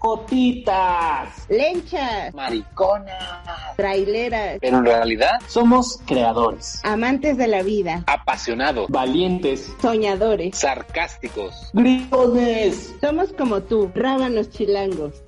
[0.00, 4.58] Jotitas, lenchas, mariconas, traileras.
[4.60, 12.96] Pero en realidad somos creadores, amantes de la vida, apasionados, valientes, soñadores, sarcásticos, gritones.
[13.00, 15.22] Somos como tú, rábanos chilangos.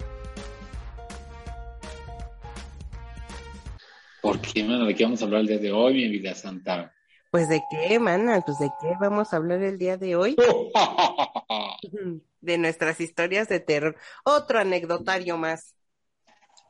[4.21, 4.87] ¿Por qué, mano?
[4.87, 6.93] ¿De qué vamos a hablar el día de hoy, mi vida santa?
[7.31, 10.37] Pues de qué, mana, pues de qué vamos a hablar el día de hoy.
[12.41, 13.97] de nuestras historias de terror.
[14.25, 15.75] Otro anecdotario más.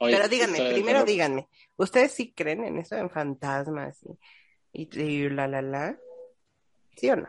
[0.01, 3.99] Pero díganme, primero díganme, ¿ustedes sí creen en eso, en fantasmas
[4.73, 5.99] y, y, la la la?
[6.97, 7.29] ¿Sí o no?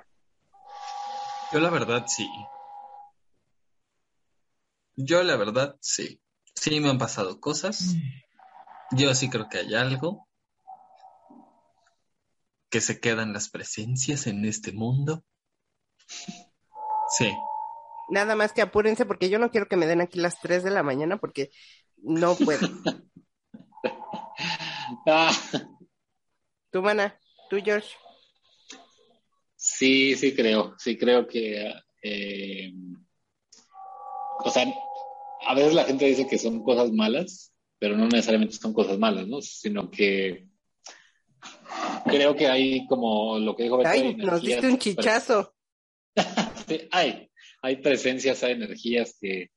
[1.52, 2.30] Yo la verdad sí.
[4.96, 6.22] Yo la verdad sí.
[6.54, 7.96] Sí me han pasado cosas.
[8.92, 10.29] Yo sí creo que hay algo
[12.70, 15.23] que se quedan las presencias en este mundo.
[17.18, 17.32] Sí.
[18.09, 20.72] Nada más que apúrense porque yo no quiero que me den aquí las 3 de
[20.72, 21.52] la mañana porque
[21.98, 22.68] no puedo.
[25.08, 25.31] ah.
[26.72, 27.90] Tú, mana, tú, George.
[29.56, 32.73] Sí, sí creo, sí creo que, eh,
[34.40, 34.66] o sea,
[35.45, 39.28] a veces la gente dice que son cosas malas, pero no necesariamente son cosas malas,
[39.28, 39.42] ¿no?
[39.42, 40.48] Sino que
[42.05, 45.53] creo que hay como lo que dijo Beto, Ay, nos diste un chichazo.
[46.67, 47.30] sí, hay,
[47.61, 49.52] hay presencias, hay energías que,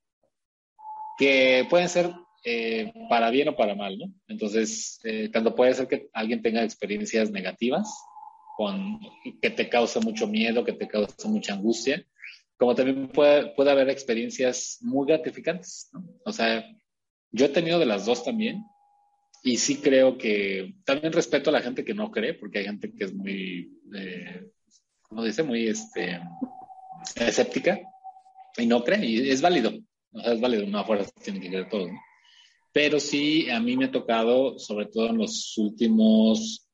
[1.19, 2.13] que pueden ser
[2.45, 4.07] eh, para bien o para mal, ¿no?
[4.27, 7.89] Entonces, eh, tanto puede ser que alguien tenga experiencias negativas,
[8.57, 9.01] con,
[9.41, 12.05] que te causa mucho miedo, que te causa mucha angustia,
[12.59, 16.05] como también puede, puede haber experiencias muy gratificantes, ¿no?
[16.25, 16.65] O sea,
[17.31, 18.65] yo he tenido de las dos también,
[19.43, 22.93] y sí creo que también respeto a la gente que no cree, porque hay gente
[22.95, 24.51] que es muy, eh,
[25.03, 25.43] ¿cómo dice?
[25.43, 26.21] Muy este,
[27.17, 27.81] escéptica
[28.57, 29.73] y no cree, y es válido.
[30.13, 31.89] O es válido, no afuera tiene que creer todo.
[31.89, 31.99] ¿no?
[32.73, 36.69] Pero sí, a mí me ha tocado, sobre todo en los últimos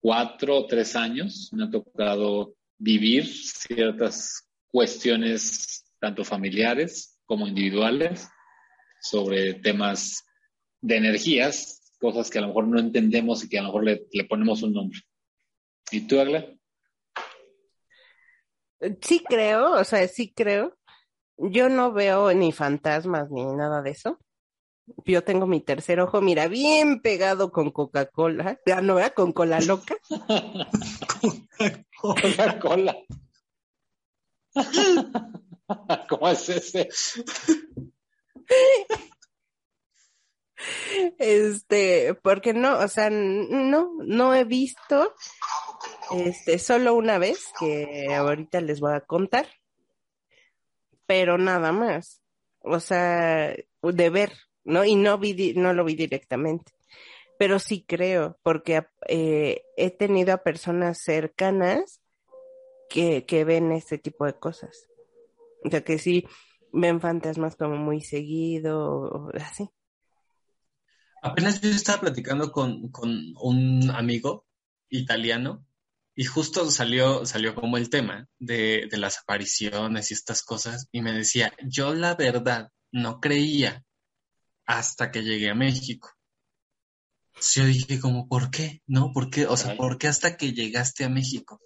[0.00, 8.28] cuatro o tres años, me ha tocado vivir ciertas cuestiones, tanto familiares como individuales,
[9.00, 10.22] sobre temas
[10.80, 14.06] de energías, cosas que a lo mejor no entendemos y que a lo mejor le,
[14.12, 15.00] le ponemos un nombre.
[15.90, 16.46] ¿Y tú, Agla?
[19.00, 20.76] Sí creo, o sea, sí creo.
[21.38, 24.18] Yo no veo ni fantasmas ni nada de eso.
[25.06, 28.60] Yo tengo mi tercer ojo, mira, bien pegado con Coca-Cola.
[28.66, 29.14] Ya no, ¿verdad?
[29.14, 29.96] Con cola loca.
[32.00, 32.96] Coca-Cola.
[36.08, 36.88] ¿Cómo es ese?
[41.18, 45.14] Este, porque no, o sea, no, no he visto,
[46.12, 49.46] este, solo una vez, que ahorita les voy a contar,
[51.06, 52.22] pero nada más,
[52.60, 54.32] o sea, de ver,
[54.64, 54.84] ¿no?
[54.84, 56.72] Y no vi, no lo vi directamente,
[57.38, 62.00] pero sí creo, porque eh, he tenido a personas cercanas
[62.88, 64.86] que, que ven este tipo de cosas,
[65.64, 66.26] o sea, que sí
[66.72, 69.70] ven fantasmas como muy seguido, o así.
[71.24, 74.46] Apenas yo estaba platicando con, con, un amigo
[74.90, 75.66] italiano
[76.14, 81.00] y justo salió, salió como el tema de, de, las apariciones y estas cosas y
[81.00, 83.82] me decía, yo la verdad no creía
[84.66, 86.12] hasta que llegué a México.
[87.54, 88.82] Yo dije como, ¿por qué?
[88.86, 89.10] ¿No?
[89.14, 89.46] ¿Por qué?
[89.46, 91.58] O sea, ¿por qué hasta que llegaste a México?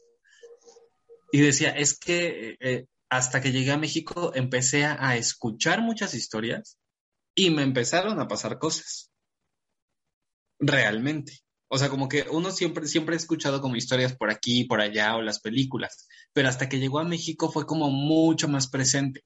[1.32, 6.14] Y decía, es que eh, hasta que llegué a México empecé a, a escuchar muchas
[6.14, 6.78] historias
[7.34, 9.10] y me empezaron a pasar cosas
[10.58, 11.40] realmente.
[11.68, 15.16] O sea, como que uno siempre, siempre ha escuchado como historias por aquí, por allá,
[15.16, 19.24] o las películas, pero hasta que llegó a México fue como mucho más presente.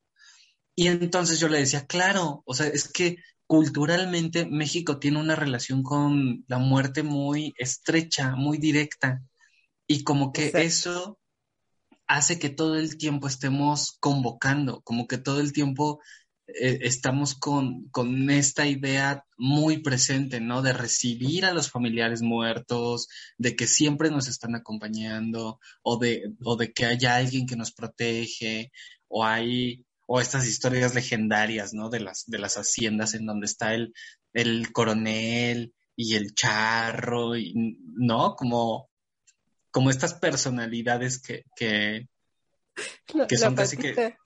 [0.75, 3.17] Y entonces yo le decía, claro, o sea, es que
[3.47, 9.23] culturalmente México tiene una relación con la muerte muy estrecha, muy directa,
[9.87, 11.19] y como que eso
[12.07, 16.01] hace que todo el tiempo estemos convocando, como que todo el tiempo
[16.49, 20.61] eh, estamos con, con, esta idea muy presente, ¿no?
[20.61, 23.09] De recibir a los familiares muertos,
[23.39, 27.73] de que siempre nos están acompañando, o de, o de que haya alguien que nos
[27.73, 28.73] protege,
[29.09, 31.91] o hay, o estas historias legendarias, ¿no?
[31.91, 33.95] De las, de las haciendas en donde está el,
[34.33, 37.55] el coronel y el charro, y,
[37.95, 38.35] ¿no?
[38.35, 38.91] Como,
[39.71, 42.09] como estas personalidades que, que,
[43.29, 44.17] que son casi que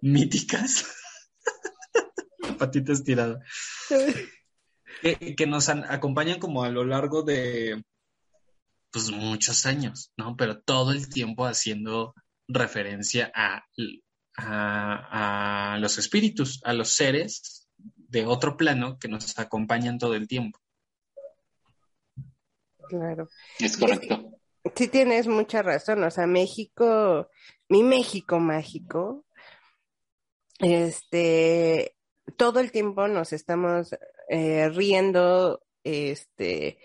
[0.00, 0.86] míticas.
[2.58, 3.40] patita estirada.
[5.02, 7.84] que, que, nos acompañan como a lo largo de
[8.90, 10.36] pues muchos años, ¿no?
[10.36, 12.14] Pero todo el tiempo haciendo
[12.48, 13.64] referencia a,
[14.36, 20.26] a, a los espíritus, a los seres de otro plano que nos acompañan todo el
[20.26, 20.58] tiempo.
[22.88, 23.28] Claro.
[23.58, 24.32] Es correcto.
[24.74, 27.28] Sí tienes mucha razón, o sea, México,
[27.68, 29.24] mi México mágico,
[30.58, 31.96] este,
[32.36, 33.96] todo el tiempo nos estamos
[34.28, 36.78] eh, riendo, este,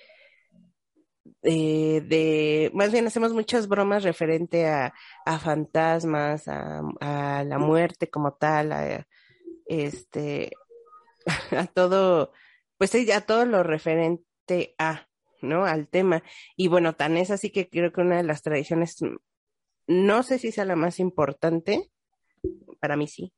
[1.42, 4.94] eh, de, más bien hacemos muchas bromas referente a,
[5.26, 9.08] a fantasmas, a, a, la muerte como tal, a,
[9.66, 10.52] este,
[11.52, 12.32] a todo,
[12.78, 15.08] pues a todo lo referente a,
[15.42, 15.66] ¿no?
[15.66, 16.24] Al tema.
[16.56, 18.98] Y bueno, tan es así que creo que una de las tradiciones,
[19.88, 21.92] no sé si sea la más importante,
[22.80, 23.34] para mí sí,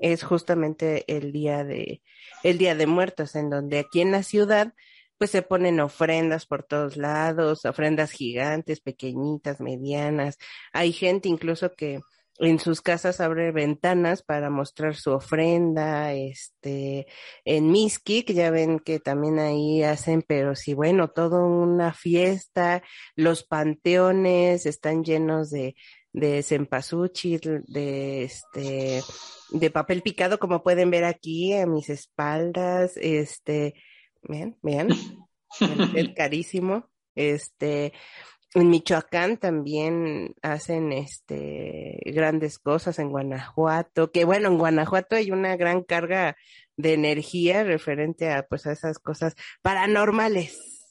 [0.00, 2.02] es justamente el día de,
[2.42, 4.74] el día de muertos, en donde aquí en la ciudad,
[5.18, 10.38] pues se ponen ofrendas por todos lados, ofrendas gigantes, pequeñitas, medianas.
[10.72, 12.00] Hay gente incluso que
[12.38, 17.06] en sus casas abre ventanas para mostrar su ofrenda, este,
[17.44, 17.72] en
[18.04, 22.82] que ya ven que también ahí hacen, pero sí, bueno, todo una fiesta,
[23.14, 25.76] los panteones están llenos de,
[26.14, 29.02] de cempasúchil, de este,
[29.50, 33.74] de papel picado, como pueden ver aquí en mis espaldas, este,
[34.22, 34.88] vean, vean,
[35.94, 37.92] es carísimo, este,
[38.54, 45.56] en Michoacán también hacen este grandes cosas en Guanajuato, que bueno, en Guanajuato hay una
[45.56, 46.36] gran carga
[46.76, 50.90] de energía referente a pues a esas cosas paranormales.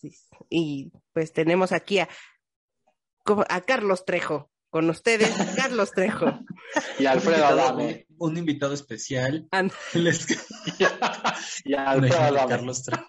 [0.50, 2.10] Y pues tenemos aquí a,
[3.48, 6.40] a Carlos Trejo, con ustedes, Carlos Trejo.
[7.00, 8.08] Y Alfredo Adame.
[8.18, 9.48] Un, invitado especial.
[11.64, 12.50] y Alfredo Adame.
[12.50, 13.06] Carlos Trejo.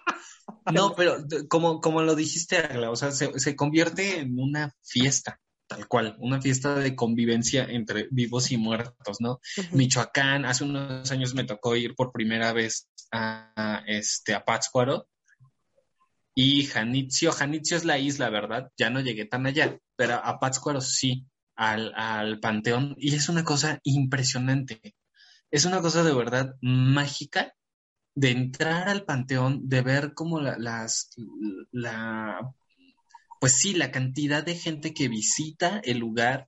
[0.71, 1.17] No, pero
[1.49, 6.15] como, como lo dijiste, Agla, o sea, se, se, convierte en una fiesta, tal cual,
[6.19, 9.31] una fiesta de convivencia entre vivos y muertos, ¿no?
[9.31, 9.71] Uh -huh.
[9.71, 15.07] Michoacán, hace unos años me tocó ir por primera vez a, a este, a Pátzcuaro
[16.35, 18.69] y Janitzio, Janitzio es la isla, ¿verdad?
[18.77, 23.43] Ya no llegué tan allá, pero a Pátzcuaro sí, al, al Panteón, y es una
[23.43, 24.95] cosa impresionante.
[25.51, 27.53] Es una cosa de verdad mágica
[28.15, 31.11] de entrar al panteón, de ver como la, las,
[31.71, 32.39] la,
[33.39, 36.47] pues sí, la cantidad de gente que visita el lugar,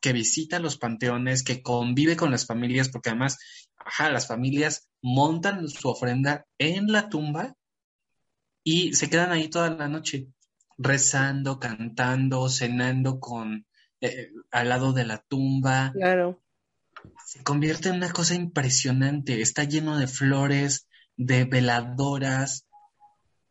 [0.00, 3.38] que visita los panteones, que convive con las familias, porque además,
[3.76, 7.56] ajá, las familias montan su ofrenda en la tumba
[8.62, 10.28] y se quedan ahí toda la noche,
[10.76, 13.66] rezando, cantando, cenando con,
[14.00, 15.92] eh, al lado de la tumba.
[15.92, 16.40] Claro.
[17.26, 22.66] Se convierte en una cosa impresionante, está lleno de flores, de veladoras.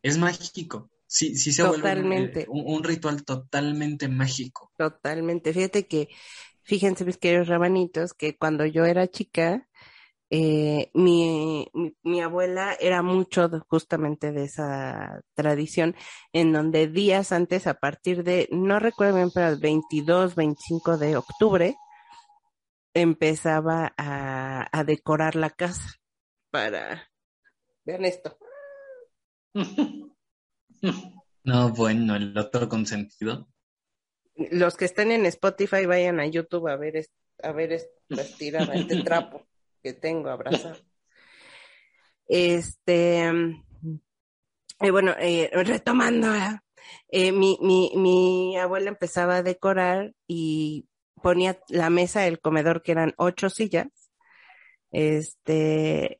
[0.02, 0.90] Es mágico.
[1.06, 2.46] Sí, sí se totalmente.
[2.48, 4.72] vuelve un, un, ritual totalmente mágico.
[4.78, 5.54] Totalmente.
[5.54, 6.10] Fíjate que,
[6.64, 9.67] fíjense mis queridos rabanitos, que cuando yo era chica,
[10.30, 15.96] eh, mi, mi, mi, abuela era mucho de, justamente de esa tradición,
[16.34, 21.18] en donde días antes, a partir de, no recuerdo bien, pero el 22, 25 de
[21.18, 21.76] octubre,
[22.94, 25.96] empezaba a, a decorar la casa
[26.52, 27.10] para
[27.86, 28.38] Vean esto.
[31.44, 33.48] No, bueno, el otro consentido.
[34.36, 37.08] Los que estén en Spotify vayan a YouTube a ver,
[37.42, 39.48] a ver esta estirada, este trapo
[39.88, 40.76] que tengo abrazado.
[42.30, 46.28] Este, eh, bueno, eh, retomando,
[47.08, 50.90] eh, mi, mi, mi abuela empezaba a decorar y
[51.24, 53.88] ponía la mesa del comedor, que eran ocho sillas,
[54.92, 56.20] este,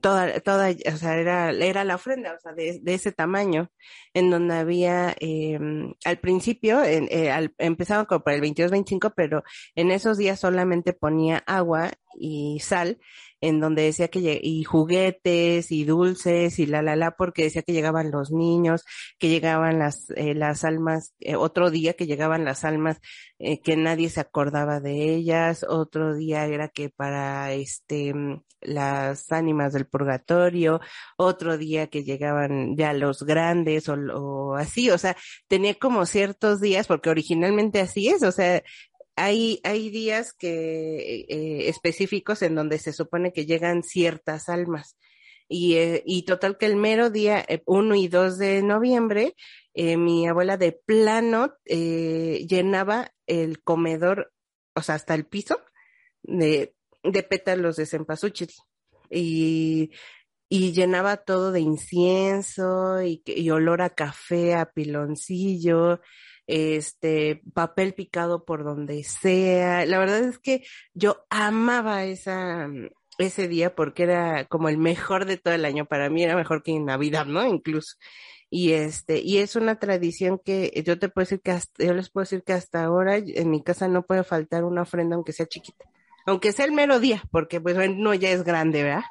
[0.00, 3.70] toda, toda, o sea, era, era la ofrenda, o sea, de, de ese tamaño,
[4.12, 5.58] en donde había, eh,
[6.04, 9.42] al principio, en, eh, al, empezaban como para el 22-25, pero
[9.74, 12.98] en esos días solamente ponía agua y sal,
[13.44, 17.74] en donde decía que, y juguetes y dulces y la, la, la, porque decía que
[17.74, 18.84] llegaban los niños,
[19.18, 23.00] que llegaban las, eh, las almas, eh, otro día que llegaban las almas,
[23.38, 28.14] eh, que nadie se acordaba de ellas, otro día era que para, este,
[28.62, 30.80] las ánimas del purgatorio,
[31.18, 35.16] otro día que llegaban ya los grandes o, o así, o sea,
[35.48, 38.62] tenía como ciertos días, porque originalmente así es, o sea,
[39.16, 44.96] hay, hay días que, eh, específicos en donde se supone que llegan ciertas almas.
[45.48, 49.34] Y, eh, y total que el mero día 1 y 2 de noviembre,
[49.74, 54.32] eh, mi abuela de plano llenaba el comedor,
[54.74, 55.60] o sea, hasta el piso,
[56.22, 58.50] de, de pétalos de cempasúchil.
[59.10, 59.90] Y,
[60.48, 66.00] y llenaba todo de incienso y, y olor a café, a piloncillo
[66.46, 69.86] este, papel picado por donde sea.
[69.86, 72.68] La verdad es que yo amaba esa,
[73.18, 75.86] ese día porque era como el mejor de todo el año.
[75.86, 77.46] Para mí era mejor que en Navidad, ¿no?
[77.46, 77.96] Incluso.
[78.50, 82.10] Y este, y es una tradición que yo te puedo decir que hasta, yo les
[82.10, 85.46] puedo decir que hasta ahora en mi casa no puede faltar una ofrenda aunque sea
[85.46, 85.84] chiquita.
[86.26, 89.04] Aunque sea el mero día, porque pues no ya es grande, ¿verdad?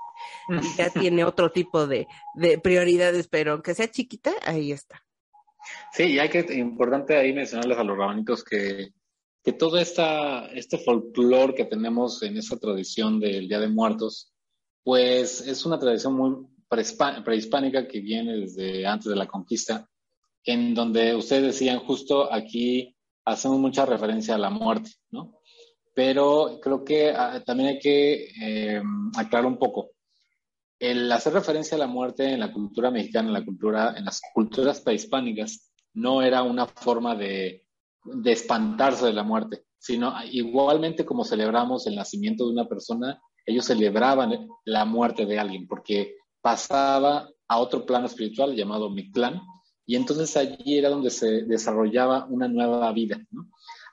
[0.50, 5.04] Y ya tiene otro tipo de, de prioridades, pero aunque sea chiquita, ahí está.
[5.94, 8.90] Sí, y hay que, importante ahí mencionarles a los rabanitos que,
[9.44, 14.34] que todo esta, este folclore que tenemos en esa tradición del Día de Muertos,
[14.84, 19.88] pues es una tradición muy prehispánica que viene desde antes de la conquista,
[20.46, 25.40] en donde ustedes decían justo aquí hacemos mucha referencia a la muerte, ¿no?
[25.94, 28.82] Pero creo que ah, también hay que eh,
[29.16, 29.92] aclarar un poco.
[30.84, 36.22] El hacer referencia a la muerte en la cultura mexicana, en las culturas prehispánicas, no
[36.22, 37.66] era una forma de,
[38.04, 43.64] de espantarse de la muerte, sino igualmente como celebramos el nacimiento de una persona, ellos
[43.64, 49.42] celebraban la muerte de alguien, porque pasaba a otro plano espiritual llamado Mictlán,
[49.86, 53.26] y entonces allí era donde se desarrollaba una nueva vida.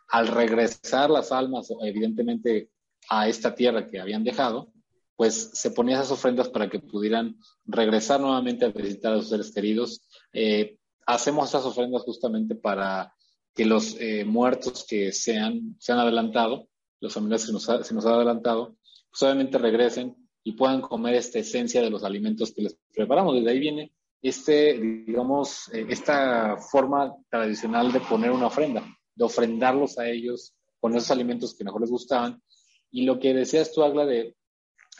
[0.08, 2.72] Al regresar las almas, evidentemente,
[3.08, 4.72] a esta tierra que habían dejado,
[5.20, 7.36] pues se ponían esas ofrendas para que pudieran
[7.66, 10.00] regresar nuevamente a visitar a sus seres queridos.
[10.32, 13.14] Eh, hacemos esas ofrendas justamente para
[13.54, 16.68] que los eh, muertos que se han, se han adelantado,
[17.00, 18.78] los familiares que nos se nos han adelantado,
[19.10, 23.34] pues obviamente regresen y puedan comer esta esencia de los alimentos que les preparamos.
[23.34, 29.98] Desde ahí viene este, digamos, eh, esta forma tradicional de poner una ofrenda, de ofrendarlos
[29.98, 32.42] a ellos con esos alimentos que mejor les gustaban.
[32.90, 34.34] Y lo que decías tú, Agla, de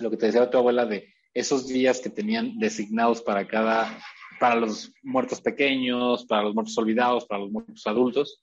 [0.01, 3.99] lo que te decía tu abuela, de esos días que tenían designados para cada,
[4.39, 8.43] para los muertos pequeños, para los muertos olvidados, para los muertos adultos,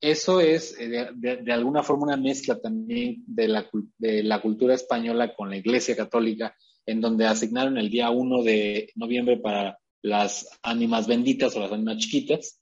[0.00, 3.66] eso es eh, de, alguna forma una mezcla también de la,
[3.98, 8.92] de la, cultura española con la Iglesia Católica, en donde asignaron el día 1 de
[8.94, 12.60] noviembre para las ánimas benditas o las ánimas chiquitas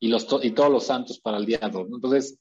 [0.00, 1.88] y, los y todos los santos para el día 2.
[1.94, 2.38] Entonces,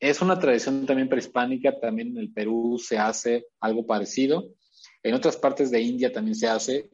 [0.00, 4.50] es una tradición también prehispánica, también en el Perú se hace algo parecido,
[5.02, 6.90] en otras partes de India también se hace.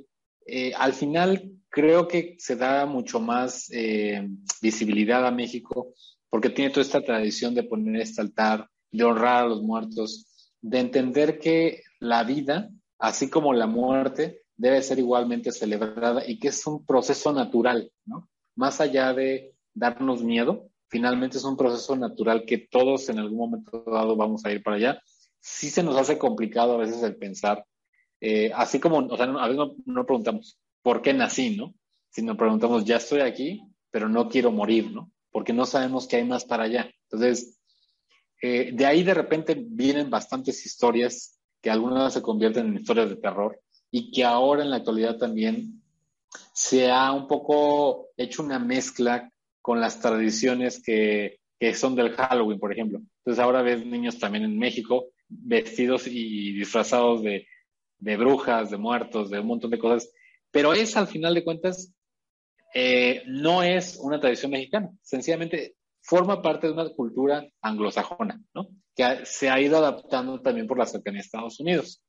[0.47, 4.29] Eh, al final, creo que se da mucho más eh,
[4.61, 5.95] visibilidad a México
[6.29, 10.27] porque tiene toda esta tradición de poner este altar, de honrar a los muertos,
[10.61, 16.49] de entender que la vida, así como la muerte, debe ser igualmente celebrada y que
[16.49, 18.29] es un proceso natural, ¿no?
[18.55, 23.83] Más allá de darnos miedo, finalmente es un proceso natural que todos en algún momento
[23.87, 25.03] dado vamos a ir para allá.
[25.41, 27.65] Sí se nos hace complicado a veces el pensar,
[28.23, 31.75] eh, así como, o sea, a veces no, no preguntamos, ¿por qué nací, no?
[32.09, 35.13] Sino preguntamos, ya estoy aquí, pero no quiero morir, ¿no?
[35.33, 36.89] porque no sabemos qué hay más para allá.
[37.11, 37.59] Entonces,
[38.43, 43.17] eh, de ahí de repente vienen bastantes historias que algunas se convierten en historias de
[43.17, 43.59] terror
[43.91, 45.83] y que ahora en la actualidad también
[46.53, 52.59] se ha un poco hecho una mezcla con las tradiciones que, que son del Halloween,
[52.59, 53.01] por ejemplo.
[53.19, 57.47] Entonces ahora ves niños también en México vestidos y disfrazados de,
[58.03, 60.11] de brujas, de muertos, de un montón de cosas.
[60.51, 61.93] Pero es al final de cuentas
[62.75, 68.69] eh, no es una tradición mexicana, sencillamente forma parte de una cultura anglosajona, ¿no?
[68.95, 72.03] que se ha ido adaptando también por la cercanía a Estados Unidos.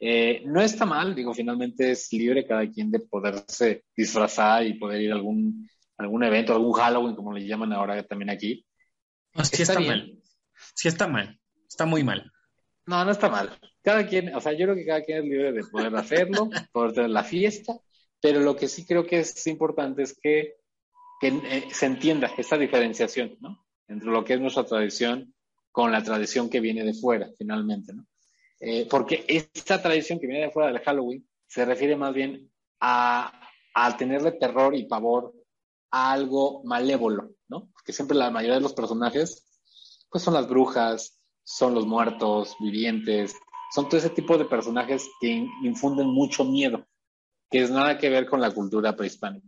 [0.00, 5.00] Eh, no está mal, digo, finalmente es libre cada quien de poderse disfrazar y poder
[5.00, 8.64] ir a algún, algún evento, algún Halloween, como le llaman ahora también aquí.
[9.34, 10.12] No, sí está, mal.
[10.74, 11.40] Sí está mal.
[11.68, 12.30] Está muy mal.
[12.88, 13.56] No, no está mal.
[13.82, 16.92] Cada quien, o sea, yo creo que cada quien es libre de poder hacerlo, poder
[16.92, 17.80] tener la fiesta
[18.20, 20.56] pero lo que sí creo que es importante es que,
[21.22, 23.64] eh, se entienda esta diferenciación, ¿no?
[23.88, 25.34] Entre lo que es nuestra tradición
[25.70, 28.06] con la tradición que viene de fuera, finalmente, ¿no?
[28.60, 33.48] Eh, porque esta tradición que viene de fuera del Halloween se refiere más bien a,
[33.74, 35.32] a tenerle terror y pavor
[35.90, 37.70] a algo malévolo, ¿no?
[37.72, 39.44] Porque siempre la mayoría de los personajes,
[40.10, 41.17] pues son las brujas,
[41.56, 43.34] son los muertos, vivientes,
[43.74, 46.86] son todo ese tipo de personajes que infunden mucho miedo
[47.50, 49.46] que es nada que ver con la cultura prehispánica.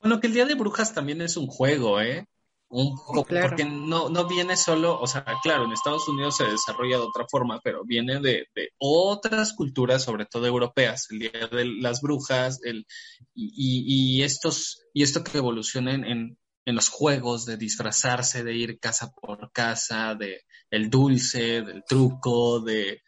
[0.00, 2.26] Bueno, que el Día de Brujas también es un juego, ¿eh?
[2.68, 6.96] Un poco, porque no, no viene solo, o sea, claro, en Estados Unidos se desarrolla
[6.96, 8.46] de otra forma, pero viene de,
[8.78, 12.86] otras culturas, sobre todo europeas, el Día de las Brujas, el,
[13.34, 18.78] y, y, estos, y esto que evoluciona en, en, los juegos de disfrazarse, de ir
[18.80, 20.42] casa por casa, de
[20.74, 23.02] el dulce, del truco, de...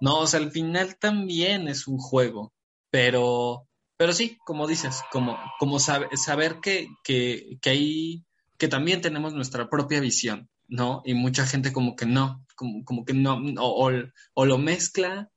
[0.00, 2.52] No, o sea, al final también es un juego.
[2.90, 8.26] Pero, pero sí, como dices, como, como saber que, que, que hay
[8.58, 11.02] que también tenemos nuestra propia visión, ¿no?
[11.04, 13.92] Y mucha gente como que no, como, como que no, o,
[14.34, 15.30] o lo mezcla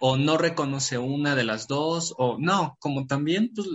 [0.00, 3.66] o no reconoce una de las dos, o no, como también pues,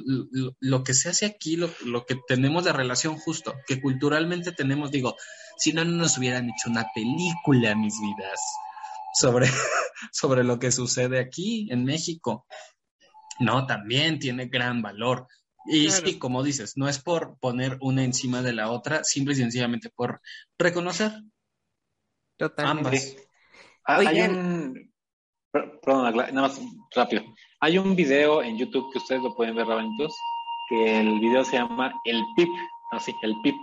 [0.60, 4.92] lo, que se hace aquí, lo, lo, que tenemos de relación justo, que culturalmente tenemos,
[4.92, 5.16] digo,
[5.60, 8.40] si no, no nos hubieran hecho una película, mis vidas,
[9.14, 9.48] sobre,
[10.12, 12.46] sobre lo que sucede aquí en México.
[13.40, 15.28] No, también tiene gran valor.
[15.66, 16.08] Y claro.
[16.08, 19.90] sí, como dices, no es por poner una encima de la otra, simple y sencillamente
[19.90, 20.22] por
[20.58, 21.12] reconocer
[22.38, 22.88] Totalmente.
[22.88, 23.16] ambas.
[23.86, 24.94] Ah, hay un,
[25.52, 26.62] perdón, nada más
[26.96, 27.24] rápido.
[27.60, 30.16] Hay un video en YouTube que ustedes lo pueden ver, rabanitos,
[30.70, 32.50] que el video se llama El Pip,
[32.92, 33.56] así, El Pip.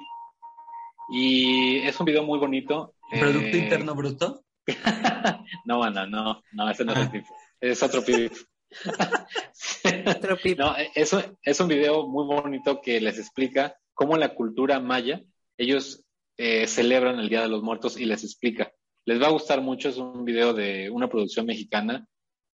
[1.12, 2.94] Y es un video muy bonito.
[3.10, 3.58] ¿Producto eh...
[3.58, 4.44] Interno Bruto?
[5.64, 7.24] no, no, no, no, ese no es el Pip.
[7.60, 8.32] Es otro pip.
[10.58, 15.22] no, es, es un video muy bonito que les explica cómo la cultura maya
[15.56, 16.04] ellos
[16.36, 18.72] eh, celebran el Día de los Muertos y les explica.
[19.04, 22.06] Les va a gustar mucho, es un video de una producción mexicana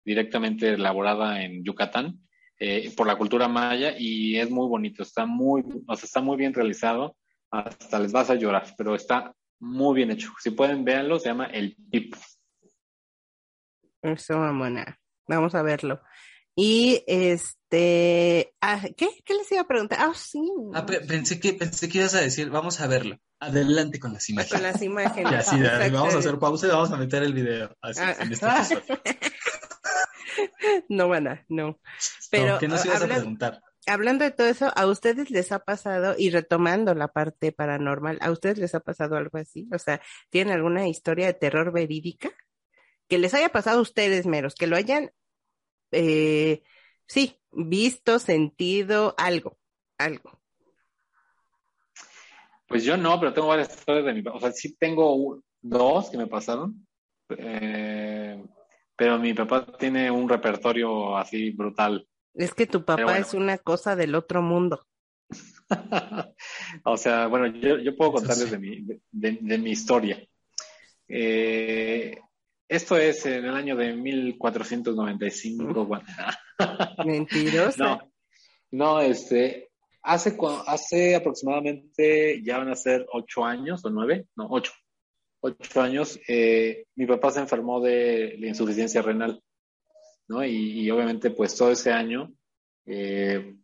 [0.04, 2.20] directamente elaborada en Yucatán
[2.58, 6.36] eh, por la cultura maya y es muy bonito, está muy, o sea, está muy
[6.36, 7.16] bien realizado,
[7.50, 10.32] hasta les vas a llorar, pero está muy bien hecho.
[10.40, 12.14] Si pueden, véanlo, se llama El Pip.
[14.02, 14.98] Eso, mamona.
[15.26, 16.00] Vamos a verlo.
[16.56, 19.08] Y este, ah, ¿qué?
[19.24, 19.98] ¿Qué les iba a preguntar?
[20.00, 20.42] Ah, sí.
[20.74, 23.16] Ah, pensé que pensé que ibas a decir, vamos a verlo.
[23.38, 24.52] Adelante con las imágenes.
[24.52, 25.32] Con las imágenes.
[25.32, 27.74] Ya, sí, ya, vamos a hacer pausa y vamos a meter el video.
[27.80, 28.16] Así, Ah.
[28.18, 28.82] en este episodio.
[30.88, 31.78] no, mana, no.
[32.30, 33.62] Pero No, ¿Qué nos ibas a preguntar?
[33.92, 38.30] Hablando de todo eso, ¿a ustedes les ha pasado, y retomando la parte paranormal, ¿a
[38.30, 39.68] ustedes les ha pasado algo así?
[39.72, 42.30] O sea, ¿tienen alguna historia de terror verídica?
[43.08, 45.10] Que les haya pasado a ustedes, meros, que lo hayan,
[45.90, 46.62] eh,
[47.06, 49.58] sí, visto, sentido, algo,
[49.98, 50.40] algo.
[52.66, 54.22] Pues yo no, pero tengo varias historias de mi.
[54.32, 56.86] O sea, sí tengo dos que me pasaron.
[57.28, 58.40] Eh,
[58.94, 62.06] pero mi papá tiene un repertorio así brutal.
[62.34, 63.20] Es que tu papá bueno.
[63.20, 64.86] es una cosa del otro mundo.
[66.84, 68.50] o sea, bueno, yo, yo puedo contarles sí.
[68.50, 70.24] de, mi, de, de- de mi historia.
[71.08, 72.18] Eh,
[72.68, 75.84] esto es en el año de 1495.
[75.86, 76.04] bueno,
[77.04, 77.84] Mentirosa.
[77.84, 78.12] No,
[78.70, 79.70] no, este,
[80.02, 84.72] hace, hace aproximadamente, ya van a ser ocho años o nueve, no, ocho,
[85.40, 89.42] ocho años, eh, mi papá se enfermó de la insuficiencia renal,
[90.30, 90.44] ¿no?
[90.44, 92.32] Y, y obviamente, pues todo ese año,
[92.86, 93.56] eh,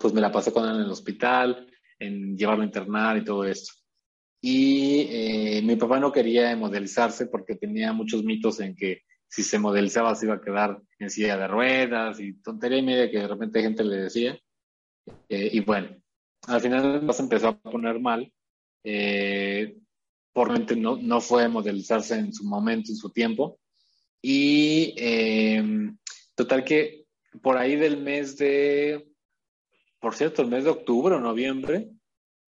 [0.00, 1.68] pues me la pasé con él en el hospital,
[2.00, 3.74] en llevarlo a internar y todo esto.
[4.42, 9.60] Y eh, mi papá no quería modelizarse porque tenía muchos mitos en que si se
[9.60, 13.28] modelizaba se iba a quedar en silla de ruedas y tontería y media que de
[13.28, 14.36] repente gente le decía.
[15.28, 15.96] Eh, y bueno,
[16.48, 18.32] al final se empezó a poner mal.
[18.82, 19.76] Eh,
[20.32, 23.60] probablemente no, no fue modelizarse en su momento, en su tiempo.
[24.22, 25.62] Y eh,
[26.34, 27.06] total que
[27.42, 29.08] por ahí del mes de,
[30.00, 31.90] por cierto, el mes de octubre o noviembre,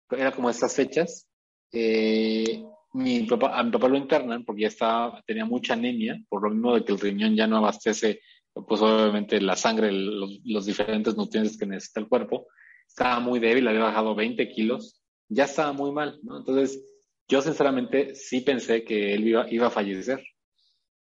[0.10, 1.28] era como estas fechas,
[1.72, 6.44] eh, mi papá, a mi papá lo internan porque ya estaba, tenía mucha anemia, por
[6.44, 8.22] lo mismo de que el riñón ya no abastece,
[8.54, 12.48] pues obviamente la sangre, los, los diferentes nutrientes que necesita el cuerpo.
[12.88, 16.40] Estaba muy débil, había bajado 20 kilos, ya estaba muy mal, ¿no?
[16.40, 16.84] Entonces,
[17.28, 20.22] yo sinceramente sí pensé que él iba, iba a fallecer.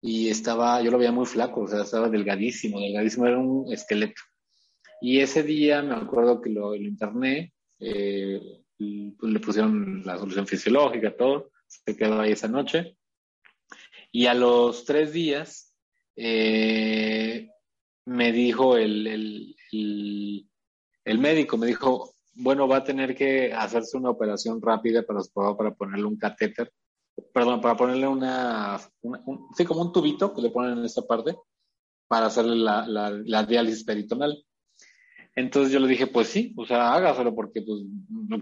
[0.02, 4.22] Y estaba, yo lo veía muy flaco, o sea, estaba delgadísimo, delgadísimo, era un esqueleto.
[5.00, 8.42] Y ese día me acuerdo que lo, interné, eh,
[8.78, 12.98] pues, le pusieron la solución fisiológica, todo, se quedó ahí esa noche.
[14.12, 15.74] Y a los tres días
[16.16, 17.50] eh,
[18.06, 20.50] me dijo el, el, el,
[21.06, 25.22] el médico, me dijo, bueno, va a tener que hacerse una operación rápida para,
[25.56, 26.72] para ponerle un catéter,
[27.34, 31.02] perdón, para ponerle una, una un, sí, como un tubito que le ponen en esta
[31.02, 31.36] parte
[32.08, 34.43] para hacerle la, la, la diálisis peritonal.
[35.36, 37.82] Entonces yo le dije, pues sí, o sea, hágaselo porque, pues,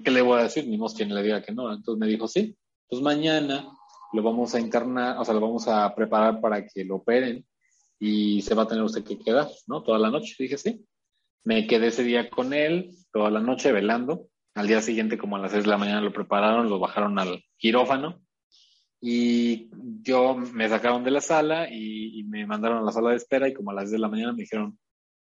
[0.04, 0.68] ¿qué le voy a decir?
[0.68, 1.72] Ni más quien le diga que no.
[1.72, 3.70] Entonces me dijo, sí, pues mañana
[4.12, 7.46] lo vamos a internar, o sea, lo vamos a preparar para que lo operen
[8.00, 9.84] y se va a tener usted que quedar, ¿no?
[9.84, 10.36] Toda la noche.
[10.40, 10.84] Dije, sí.
[11.44, 14.28] Me quedé ese día con él, toda la noche velando.
[14.56, 17.44] Al día siguiente, como a las 6 de la mañana, lo prepararon, lo bajaron al
[17.58, 18.20] quirófano
[19.02, 19.70] y
[20.02, 23.48] yo me sacaron de la sala y, y me mandaron a la sala de espera
[23.48, 24.78] y como a las 10 de la mañana me dijeron,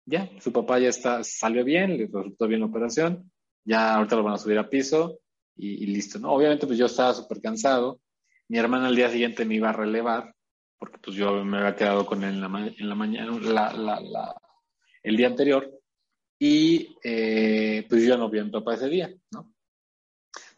[0.05, 3.31] ya, su papá ya está, salió bien, le resultó bien la operación,
[3.63, 5.19] ya ahorita lo van a subir a piso
[5.55, 6.31] y, y listo, ¿no?
[6.31, 7.99] Obviamente pues yo estaba súper cansado,
[8.47, 10.33] mi hermana al día siguiente me iba a relevar,
[10.79, 13.73] porque pues yo me había quedado con él en la, ma en la mañana, la,
[13.73, 14.35] la, la,
[15.03, 15.69] el día anterior,
[16.39, 19.53] y eh, pues yo no vi a mi papá ese día, ¿no?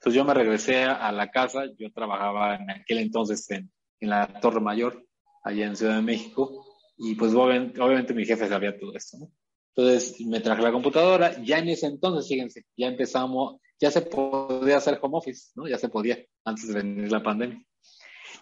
[0.01, 4.39] Entonces yo me regresé a la casa, yo trabajaba en aquel entonces en, en la
[4.41, 5.05] Torre Mayor,
[5.43, 6.65] allá en Ciudad de México,
[6.97, 9.31] y pues obviamente, obviamente mi jefe sabía todo esto, ¿no?
[9.75, 14.77] Entonces me traje la computadora, ya en ese entonces, fíjense, ya empezamos, ya se podía
[14.77, 15.67] hacer home office, ¿no?
[15.67, 17.63] Ya se podía, antes de venir la pandemia.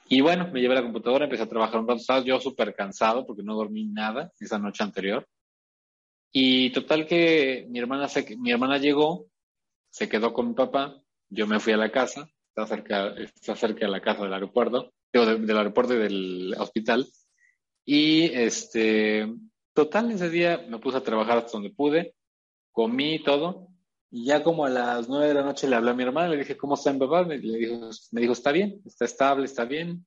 [0.08, 3.26] Y bueno, me llevé la computadora, empecé a trabajar un rato, estaba yo súper cansado
[3.26, 5.28] porque no dormí nada esa noche anterior.
[6.32, 9.28] Y total que mi hermana, se, mi hermana llegó,
[9.90, 10.96] se quedó con mi papá,
[11.30, 14.94] yo me fui a la casa, está cerca, está cerca de la casa del aeropuerto,
[15.14, 17.08] del aeropuerto y del hospital.
[17.86, 19.34] Y este,
[19.74, 22.16] total, ese día me puse a trabajar hasta donde pude,
[22.72, 23.68] comí todo,
[24.12, 26.38] y ya como a las nueve de la noche le hablé a mi hermana, le
[26.38, 27.24] dije, ¿cómo está mi papá?
[27.24, 30.06] Me, le dijo, me dijo, está bien, está estable, está bien,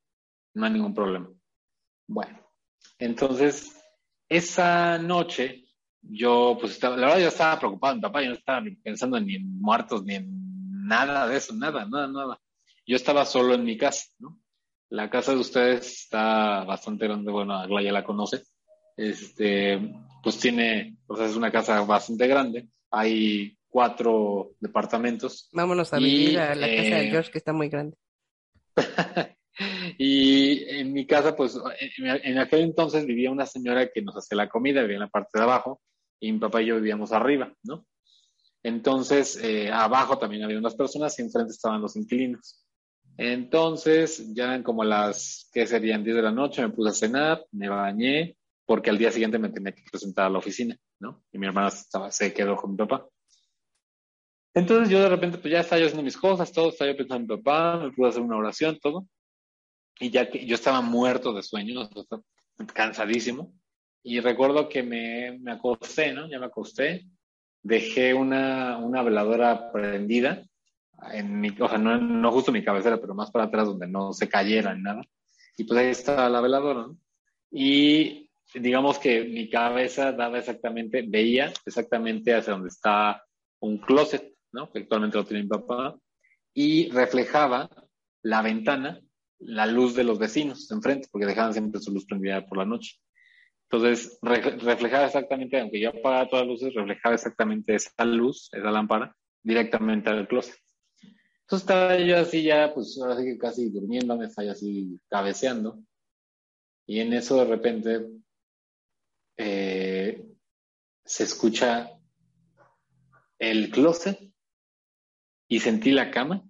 [0.54, 1.30] no hay ningún problema.
[2.08, 2.40] Bueno,
[2.98, 3.80] entonces,
[4.28, 5.64] esa noche,
[6.00, 9.36] yo, pues, estaba, la verdad, yo estaba preocupado, mi papá, yo no estaba pensando ni
[9.36, 10.41] en muertos, ni en
[10.92, 12.40] nada de eso, nada, nada, nada.
[12.86, 14.38] Yo estaba solo en mi casa, ¿no?
[14.90, 18.42] La casa de ustedes está bastante grande, bueno, Aglaya la conoce.
[18.96, 19.80] Este,
[20.22, 22.68] pues tiene, o sea, es una casa bastante grande.
[22.90, 25.48] Hay cuatro departamentos.
[25.52, 27.96] Vámonos a vivir a la casa de George, que está muy grande.
[29.98, 31.58] y en mi casa, pues,
[31.96, 35.08] en, en, aquel entonces vivía una señora que nos hacía la comida, vivía en la
[35.08, 35.80] parte de abajo,
[36.20, 37.86] y mi papá y yo vivíamos arriba, ¿no?
[38.62, 42.64] Entonces, eh, abajo también había unas personas y enfrente estaban los inquilinos.
[43.16, 46.04] Entonces, ya eran como las, ¿qué serían?
[46.04, 49.50] 10 de la noche, me puse a cenar, me bañé, porque al día siguiente me
[49.50, 51.22] tenía que presentar a la oficina, ¿no?
[51.32, 53.06] Y mi hermana se quedó con mi papá.
[54.54, 57.34] Entonces yo de repente, pues ya estaba yo haciendo mis cosas, todo, estaba yo pensando
[57.34, 59.06] en mi papá, me pude hacer una oración, todo.
[59.98, 61.88] Y ya que yo estaba muerto de sueño,
[62.72, 63.54] cansadísimo.
[64.02, 66.28] Y recuerdo que me, me acosté, ¿no?
[66.28, 67.06] Ya me acosté,
[67.62, 70.44] dejé una, una veladora prendida
[71.12, 73.88] en mi, o sea, no, no justo en mi cabecera, pero más para atrás donde
[73.88, 75.02] no se cayera ni nada.
[75.56, 76.98] Y pues ahí estaba la veladora, ¿no?
[77.50, 83.24] Y digamos que mi cabeza daba exactamente, veía exactamente hacia donde está
[83.60, 84.70] un closet, ¿no?
[84.70, 85.96] Que actualmente lo tiene mi papá,
[86.54, 87.70] y reflejaba
[88.22, 89.00] la ventana,
[89.38, 92.96] la luz de los vecinos enfrente, porque dejaban siempre su luz prendida por la noche.
[93.72, 98.70] Entonces, re reflejaba exactamente, aunque yo apagaba todas las luces, reflejaba exactamente esa luz, esa
[98.70, 100.54] lámpara, directamente al closet.
[101.00, 105.82] Entonces estaba yo así ya, pues ahora sí que casi durmiendo, me estaba así cabeceando.
[106.86, 108.08] Y en eso de repente
[109.38, 110.22] eh,
[111.02, 111.98] se escucha
[113.38, 114.18] el closet
[115.48, 116.44] y sentí la cama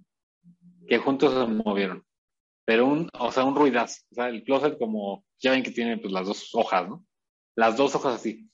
[0.89, 2.05] que juntos se movieron.
[2.65, 4.03] Pero un, o sea, un ruidazo.
[4.11, 7.07] O sea, el closet como, ya ven que tiene pues las dos hojas, ¿no?
[7.55, 8.49] Las dos hojas así.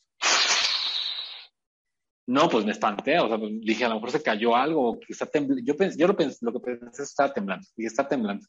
[2.28, 5.14] No, pues me espanté, o sea, pues dije, a lo mejor se cayó algo, que
[5.14, 5.64] está temblando.
[5.64, 8.46] Yo, pensé, yo lo, pensé, lo que pensé estaba temblando, dije, está temblando.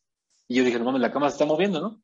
[0.49, 2.01] Y yo dije, no mames, la cama se está moviendo, ¿no?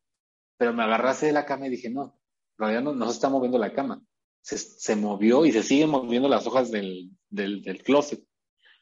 [0.57, 2.17] Pero me agarrase de la cama y dije, no,
[2.57, 4.01] en realidad no, no se está moviendo la cama.
[4.41, 8.23] Se, se, movió y se siguen moviendo las hojas del, del, del closet.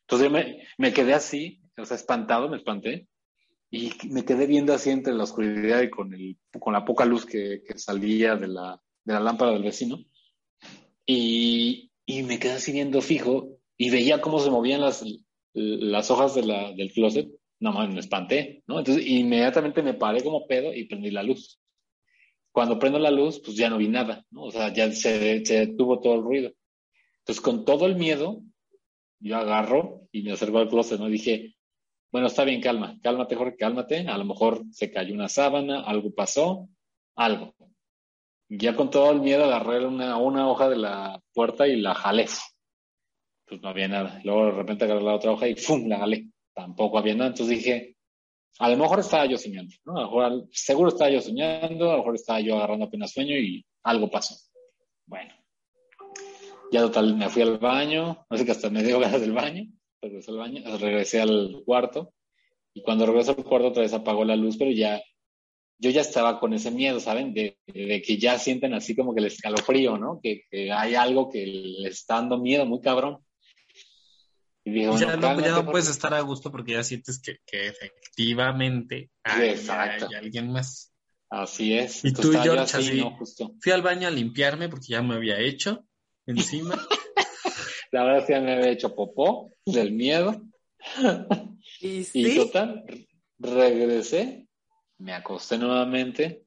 [0.02, 3.08] Entonces yo me, quedé así, o sea, espantado, me espanté.
[3.71, 7.26] Y me quedé viendo así entre la oscuridad y con, el, con la poca luz
[7.26, 10.00] que salía de la, de la lámpara del vecino.
[11.06, 15.04] Y, y me quedé así fijo y veía cómo se movían las,
[15.54, 16.42] las hojas de
[16.76, 17.30] del closet.
[17.60, 18.80] No, me espanté, ¿no?
[18.80, 21.60] Entonces inmediatamente me paré como pedo y prendí la luz.
[22.52, 24.44] Cuando prendo la luz, pues ya no vi nada, ¿no?
[24.44, 26.52] O sea, ya se, se detuvo todo el ruido.
[27.20, 28.42] Entonces, con todo el miedo,
[29.20, 31.08] yo agarro y me acerco al closet, ¿no?
[31.08, 31.56] dije,
[32.12, 34.08] bueno, está bien, calma, cálmate, Jorge, cálmate.
[34.08, 36.70] A lo mejor se cayó una sábana, algo pasó,
[37.16, 37.56] algo.
[38.56, 42.28] Ya con todo el miedo agarré una, una hoja de la puerta y la jalé.
[43.48, 44.22] Pues no había nada.
[44.24, 45.88] Luego de repente agarré la otra hoja y ¡fum!
[45.88, 46.28] la jalé.
[46.54, 47.32] Tampoco había nada.
[47.32, 47.98] Entonces dije,
[48.60, 49.98] a lo mejor estaba yo soñando, ¿no?
[49.98, 53.36] A lo mejor, seguro estaba yo soñando, a lo mejor estaba yo agarrando apenas sueño
[53.36, 54.36] y algo pasó.
[55.08, 55.34] Bueno.
[56.72, 59.66] Ya total, me fui al baño, no sé que hasta me dio ganas del baño,
[60.02, 62.13] regresé al baño, regresé al cuarto,
[62.74, 65.02] y cuando regresé al cuarto otra vez apagó la luz, pero ya
[65.84, 67.34] yo ya estaba con ese miedo, ¿saben?
[67.34, 70.22] De, de que ya sienten así como que el escalofrío, ¿no?
[70.24, 73.17] Que, que, hay algo que les está dando miedo, muy cabrón.
[74.63, 77.67] Y digo, ya, no, ya no puedes estar a gusto porque ya sientes que, que
[77.67, 79.60] efectivamente hay,
[80.17, 80.93] alguien más.
[81.30, 82.06] Así es.
[82.06, 83.17] Y tú, George, así, así ¿no?
[83.17, 83.54] Justo.
[83.60, 85.86] fui al baño a limpiarme porque ya me había hecho
[86.26, 86.76] encima.
[87.91, 90.41] La verdad es que me había hecho popó del miedo.
[91.82, 92.26] ¿Y, sí?
[92.26, 92.86] y total,
[93.38, 94.48] regresé
[95.04, 96.46] me acosté nuevamente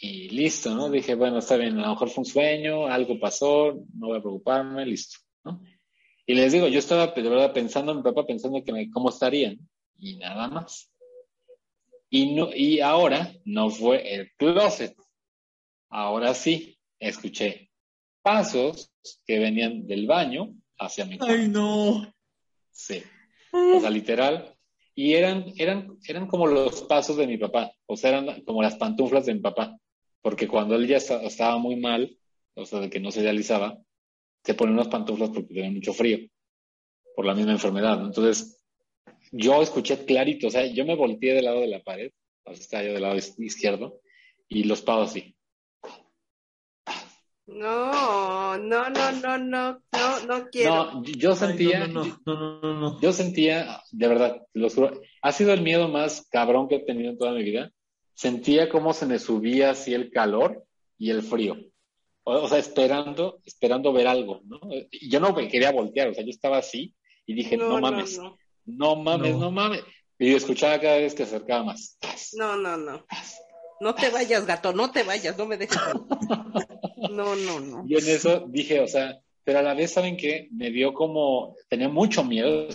[0.00, 0.90] y listo, ¿no?
[0.90, 4.20] Dije, bueno, está bien, a lo mejor fue un sueño, algo pasó, no voy a
[4.20, 5.62] preocuparme, listo, ¿no?
[6.26, 9.08] Y les digo, yo estaba de verdad pensando en mi papá, pensando que me, cómo
[9.08, 9.58] estarían.
[9.98, 10.90] y nada más.
[12.10, 14.96] Y, no, y ahora no fue el closet.
[15.88, 17.70] Ahora sí, escuché
[18.22, 18.92] pasos
[19.26, 21.34] que venían del baño hacia mi cuarto.
[21.34, 22.12] Ay, no.
[22.70, 23.02] Sí.
[23.52, 24.56] O sea, literal.
[24.94, 27.72] Y eran, eran, eran como los pasos de mi papá.
[27.86, 29.76] O sea, eran como las pantuflas de mi papá.
[30.20, 32.16] Porque cuando él ya esta- estaba muy mal,
[32.54, 33.78] o sea, de que no se realizaba,
[34.44, 36.18] se ponía unas pantuflas porque tenía mucho frío.
[37.16, 38.00] Por la misma enfermedad.
[38.04, 38.62] Entonces,
[39.32, 40.48] yo escuché clarito.
[40.48, 42.10] O sea, yo me volteé del lado de la pared.
[42.44, 44.00] O sea, estaba yo del lado izquierdo.
[44.48, 45.34] Y los pasos así.
[47.46, 50.92] No, no, no, no, no, no, no quiero.
[50.92, 53.00] No, yo sentía, Ay, no, no, no, no, no, no.
[53.00, 57.10] Yo sentía, de verdad, lo juro, ha sido el miedo más cabrón que he tenido
[57.10, 57.70] en toda mi vida.
[58.14, 60.64] Sentía cómo se me subía así el calor
[60.98, 61.56] y el frío.
[62.24, 64.60] O, o sea, esperando, esperando ver algo, ¿no?
[64.90, 66.94] Y yo no me quería voltear, o sea, yo estaba así
[67.26, 69.40] y dije, no, mames, no, no, mames, No.
[69.40, 69.50] no.
[69.50, 69.82] mames.
[70.18, 71.98] Y escuchaba cada vez que se acercaba más.
[72.34, 73.04] No, no, no.
[73.82, 75.76] No te vayas, gato, no te vayas, no me dejes.
[77.10, 77.84] No, no, no.
[77.88, 80.48] Y en eso dije, o sea, pero a la vez, ¿saben qué?
[80.52, 82.68] Me dio como, tenía mucho miedo,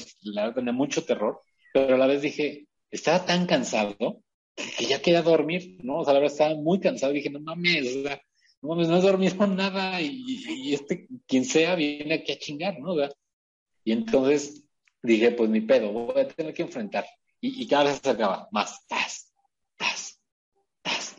[0.54, 1.42] tenía mucho terror,
[1.74, 4.22] pero a la vez dije, estaba tan cansado
[4.56, 6.00] que ya quería dormir, ¿no?
[6.00, 8.22] O sea, la verdad estaba muy cansado, dije, no mames, o sea,
[8.62, 12.96] no mames, no he dormido nada y, este, quien sea, viene aquí a chingar, ¿no?
[13.86, 14.66] Y entonces
[15.02, 17.06] dije, pues ni pedo, voy a tener que enfrentar.
[17.40, 19.27] Y, cada vez se acercaba, más, tas,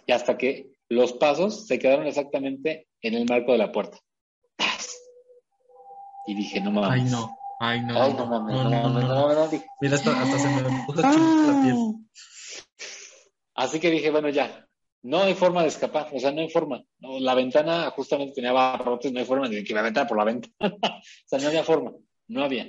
[0.09, 3.99] y hasta que los pasos se quedaron exactamente en el marco de la puerta.
[4.57, 4.97] ¡Tas!
[6.27, 7.05] Y dije, no mames.
[7.05, 7.39] Ay, no.
[7.61, 8.03] Ay, no.
[8.03, 9.35] Ay, no mames, no, no, no, no.
[9.35, 9.51] no.
[9.83, 11.77] Mira, hasta, hasta se me puso chinita la piel.
[13.55, 14.67] Así que dije, bueno, ya,
[15.03, 16.83] no hay forma de escapar, o sea, no hay forma.
[17.01, 20.55] La ventana justamente tenía barrotes, no hay forma de que la ventana por la ventana.
[20.83, 21.93] o sea, no había forma,
[22.29, 22.67] no había,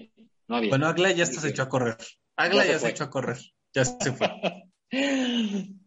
[0.49, 0.71] no había.
[0.71, 1.95] Bueno, Agla ya hasta se echó a correr.
[2.35, 3.37] Agla Ya se ya se echó a correr.
[3.73, 4.29] Ya se fue.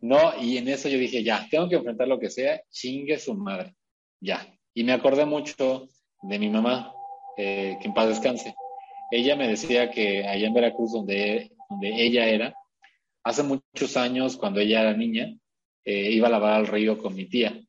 [0.00, 3.34] No, y en eso yo dije, ya, tengo que enfrentar lo que sea, chingue su
[3.34, 3.74] madre,
[4.20, 4.46] ya.
[4.74, 5.88] Y me acordé mucho
[6.22, 6.92] de mi mamá,
[7.36, 8.54] eh, que en paz descanse.
[9.10, 12.54] Ella me decía que allá en Veracruz, donde, donde ella era,
[13.24, 15.34] hace muchos años, cuando ella era niña,
[15.84, 17.60] eh, iba a lavar al río con mi tía.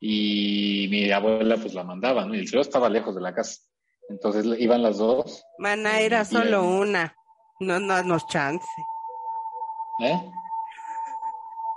[0.00, 2.34] Y mi abuela pues la mandaba, ¿no?
[2.34, 3.60] Y el río estaba lejos de la casa.
[4.08, 7.14] Entonces iban las dos, Mana, era solo una.
[7.60, 8.66] No, no, nos chance.
[10.00, 10.18] ¿eh?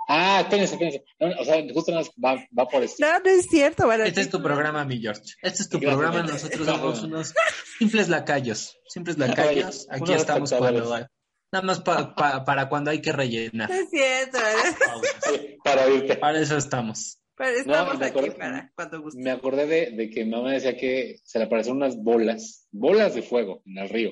[0.08, 1.04] Ah, espérense, espérense.
[1.18, 3.04] No, o sea, justo nada más va, va por esto.
[3.04, 4.06] No, no es cierto, Mana.
[4.06, 5.22] Este es tu programa, mi George.
[5.42, 5.98] Este es tu Gracias.
[6.00, 6.28] programa.
[6.32, 7.34] Nosotros somos unos
[7.78, 8.78] simples lacayos.
[8.88, 9.86] Simples lacayos.
[9.90, 11.06] Aquí Unos estamos cuando...
[11.52, 13.68] Nada más pa- pa- para cuando hay que rellenar.
[13.70, 14.38] No es cierto,
[15.64, 16.16] Para oírte.
[16.16, 17.18] Para eso estamos.
[17.36, 19.20] Pero estamos y me aquí para cuando guste.
[19.22, 23.14] Me acordé de, de que mi mamá decía que se le aparecieron unas bolas, bolas
[23.14, 24.10] de fuego en el río.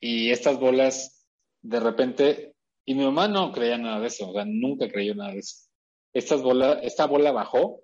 [0.00, 1.24] Y estas bolas,
[1.62, 2.53] de repente,
[2.84, 5.68] y mi mamá no creía nada de eso, o sea, nunca creyó nada de eso.
[6.12, 7.80] Esta bola bajó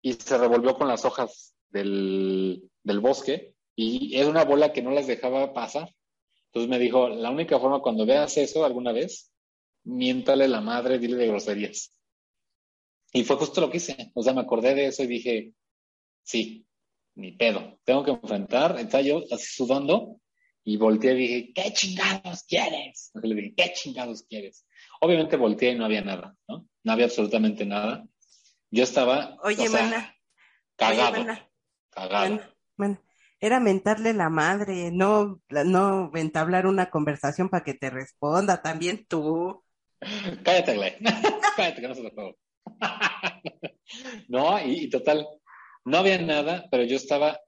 [0.00, 4.90] y se revolvió con las hojas del, del bosque y es una bola que no
[4.90, 5.94] las dejaba pasar.
[6.46, 9.30] Entonces me dijo, la única forma cuando veas eso alguna vez,
[9.84, 11.92] miéntale la madre, dile de groserías.
[13.12, 14.10] Y fue justo lo que hice.
[14.14, 15.52] O sea, me acordé de eso y dije,
[16.22, 16.66] sí,
[17.14, 17.78] ni pedo.
[17.84, 18.78] Tengo que enfrentar.
[18.78, 20.20] Estaba yo así sudando
[20.68, 23.10] y volteé y dije, ¿qué chingados quieres?
[23.14, 24.66] Le dije, ¿qué chingados quieres?
[25.00, 26.68] Obviamente volteé y no había nada, ¿no?
[26.84, 28.04] No había absolutamente nada.
[28.70, 30.14] Yo estaba, Oye, o sea, mana.
[30.76, 31.50] cagado, Oye, mana.
[31.88, 32.34] cagado.
[32.34, 33.02] Mana, mana.
[33.40, 39.64] Era mentarle la madre, no, no entablar una conversación para que te responda también tú.
[40.44, 40.98] Cállate, Gle.
[41.56, 42.36] Cállate, que no se lo juego.
[44.28, 45.26] no, y, y total,
[45.86, 47.40] no había nada, pero yo estaba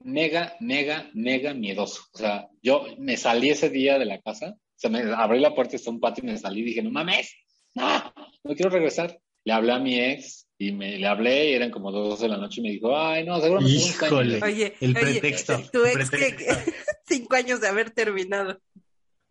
[0.00, 2.02] mega, mega, mega miedoso.
[2.12, 5.76] O sea, yo me salí ese día de la casa, se me abrí la puerta,
[5.76, 7.34] está un patio y me salí y dije, no mames,
[7.74, 8.12] no,
[8.44, 9.18] no quiero regresar.
[9.44, 12.36] Le hablé a mi ex y me le hablé y eran como dos de la
[12.36, 14.36] noche y me dijo, ay, no, seguramente es un sueño".
[14.36, 14.42] Híjole.
[14.42, 15.62] Oye, El oye, pretexto.
[15.72, 16.36] tu ex que
[17.06, 18.60] cinco años de haber terminado.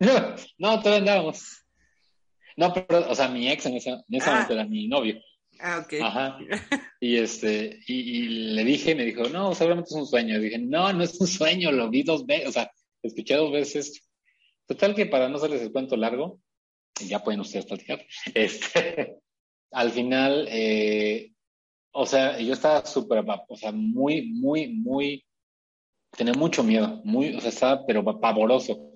[0.58, 1.62] no, todavía andábamos.
[2.56, 4.32] No, pero, o sea, mi ex en ese, en ese Ah.
[4.32, 5.20] momento era mi novio.
[5.60, 5.94] Ah, ok.
[6.02, 6.38] Ajá.
[6.98, 10.36] Y este, y, y le dije, me dijo, no, seguramente es un sueño.
[10.36, 12.70] Y dije, no, no es un sueño, lo vi dos veces, o sea,
[13.02, 14.02] escuché dos veces.
[14.66, 16.40] Total que para no hacerles el cuento largo,
[17.06, 19.18] ya pueden ustedes platicar, este,
[19.72, 21.32] al final, eh,
[21.92, 25.24] o sea, yo estaba súper, o sea, muy, muy, muy,
[26.16, 28.92] tenía mucho miedo, muy, o sea, estaba pero pavoroso.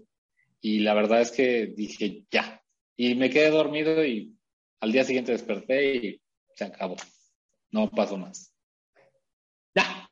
[0.62, 2.62] Y la verdad es que dije, ya.
[2.96, 4.36] Y me quedé dormido y
[4.80, 6.19] al día siguiente desperté y
[6.60, 6.96] se acabó.
[7.70, 8.52] No pasó más.
[9.74, 10.10] Ya.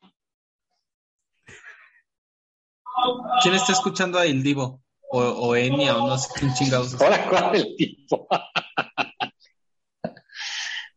[3.43, 4.81] ¿Quién está escuchando a El Divo?
[5.11, 6.99] o, o Enya, o no sé quién chingados.
[7.01, 8.27] Ahora, ¿cuál el tipo?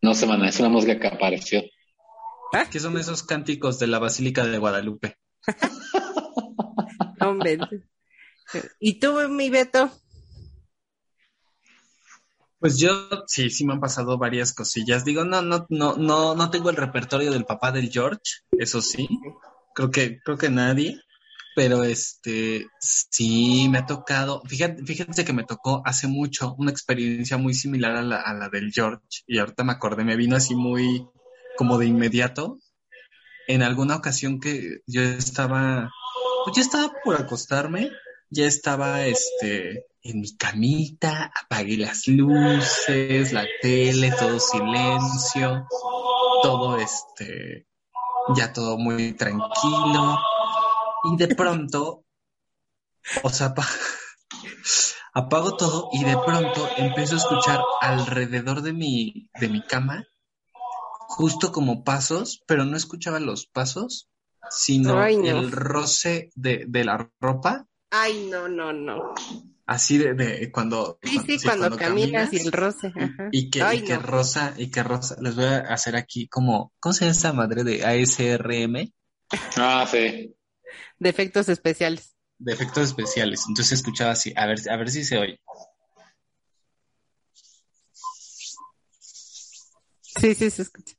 [0.03, 1.62] no sé, mana, es una música que apareció.
[2.71, 5.17] ¿Qué son esos cánticos de la Basílica de Guadalupe?
[7.21, 7.59] Hombre.
[8.79, 9.91] ¿Y tú, mi Beto?
[12.62, 15.05] Pues yo sí, sí me han pasado varias cosillas.
[15.05, 18.20] Digo, no, no, no, no, no tengo el repertorio del papá del George,
[18.53, 19.09] eso sí.
[19.75, 21.01] Creo que, creo que nadie.
[21.57, 24.42] Pero este, sí me ha tocado.
[24.46, 28.48] Fíjate, fíjense que me tocó hace mucho una experiencia muy similar a la, a la
[28.48, 29.25] del George.
[29.27, 31.05] Y ahorita me acordé, me vino así muy
[31.57, 32.61] como de inmediato.
[33.48, 35.90] En alguna ocasión que yo estaba,
[36.44, 37.90] pues ya estaba por acostarme,
[38.31, 45.67] ya estaba este en mi camita, apagué las luces, la tele, todo silencio,
[46.43, 47.67] todo este,
[48.37, 50.19] ya todo muy tranquilo.
[51.12, 52.05] Y de pronto,
[53.23, 53.69] o sea, apa-
[55.15, 60.05] apago todo y de pronto empiezo a escuchar alrededor de mi, de mi cama,
[61.09, 64.09] justo como pasos, pero no escuchaba los pasos,
[64.51, 65.25] sino Ay, no.
[65.25, 69.15] el roce de, de la ropa Ay, no, no, no.
[69.73, 72.93] Así de, de cuando, Sí, sí, cuando, caminas, y el roce.
[72.97, 73.29] Ajá.
[73.33, 74.03] y que, Ay, y que no.
[74.03, 77.65] rosa, y que rosa, les voy a hacer aquí como, ¿cómo se llama esa madre
[77.65, 78.93] de ASRM?
[79.57, 80.35] Ah, sí.
[80.99, 82.15] De efectos especiales.
[82.39, 83.45] De efectos especiales.
[83.49, 85.41] Entonces escuchaba así, a ver, a ver si se oye.
[90.01, 90.95] Sí, sí, se escucha.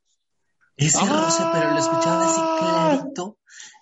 [0.75, 1.21] Ese Ah.
[1.23, 3.39] roce, pero lo escuchaba así clarito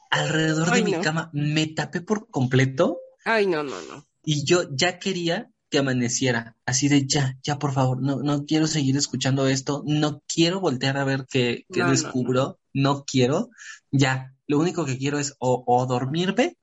[0.10, 1.02] alrededor de mi no.
[1.02, 1.30] cama.
[1.34, 4.08] Me tapé por completo Ay, no, no, no.
[4.24, 8.68] Y yo ya quería que amaneciera, así de ya, ya por favor, no, no quiero
[8.68, 13.50] seguir escuchando esto, no quiero voltear a ver qué, qué No, no, descubro, no, quiero,
[13.90, 16.58] ya, lo único que quiero es o, o dormirme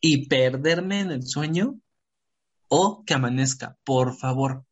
[0.00, 1.78] y perderme en el sueño
[2.68, 4.64] o que amanezca, por favor.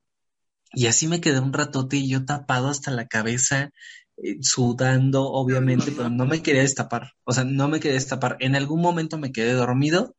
[0.73, 3.71] Y así me quedé un ratote y yo tapado hasta la cabeza,
[4.17, 7.13] eh, sudando, obviamente, pero no me quería destapar.
[7.25, 8.37] O sea, no me quería destapar.
[8.41, 10.17] En algún momento me quedé dormido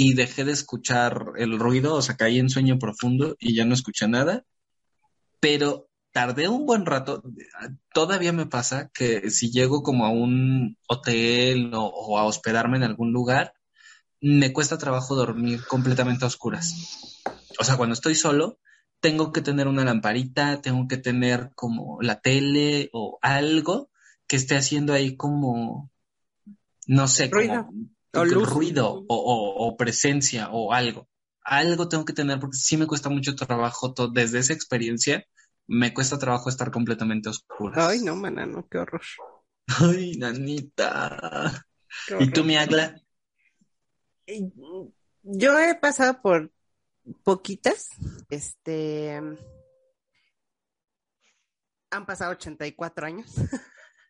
[0.00, 3.74] y dejé de escuchar el ruido, o sea, caí en sueño profundo y ya no
[3.74, 4.44] escuché nada.
[5.40, 7.20] Pero tardé un buen rato.
[7.92, 12.84] Todavía me pasa que si llego como a un hotel o, o a hospedarme en
[12.84, 13.54] algún lugar,
[14.20, 17.24] me cuesta trabajo dormir completamente a oscuras.
[17.58, 18.60] O sea, cuando estoy solo,
[19.00, 23.90] tengo que tener una lamparita, tengo que tener como la tele o algo
[24.28, 25.90] que esté haciendo ahí como,
[26.86, 27.72] no sé, como
[28.14, 28.48] O luz.
[28.48, 31.08] ruido o, o- o presencia o algo.
[31.42, 35.24] Algo tengo que tener porque sí me cuesta mucho trabajo to- desde esa experiencia.
[35.66, 37.88] Me cuesta trabajo estar completamente a oscuras.
[37.88, 39.02] Ay, no, mana, no, qué horror.
[39.80, 41.66] Ay, nanita.
[42.06, 43.00] qué ¿Y tú, mi Agla?
[45.22, 46.50] Yo he pasado por
[47.24, 47.90] poquitas.
[48.30, 49.20] Este.
[51.90, 53.30] Han pasado 84 años.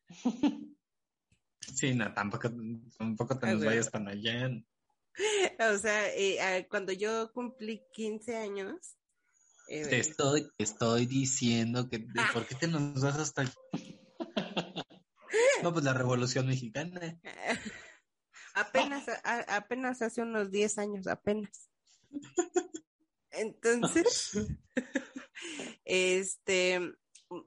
[1.79, 2.51] Sí, no, tampoco,
[2.99, 4.51] tampoco te Ay, nos vayas tan allá.
[5.75, 8.97] O sea, eh, ah, cuando yo cumplí 15 años.
[9.69, 12.31] eh, Te estoy, te estoy diciendo que Ah.
[12.33, 13.55] ¿por qué te nos vas hasta allá?
[15.63, 17.19] No, pues la Revolución Mexicana.
[18.55, 21.69] apenas, a- apenas hace unos 10 años, apenas.
[23.31, 24.37] Entonces,
[25.85, 26.93] este,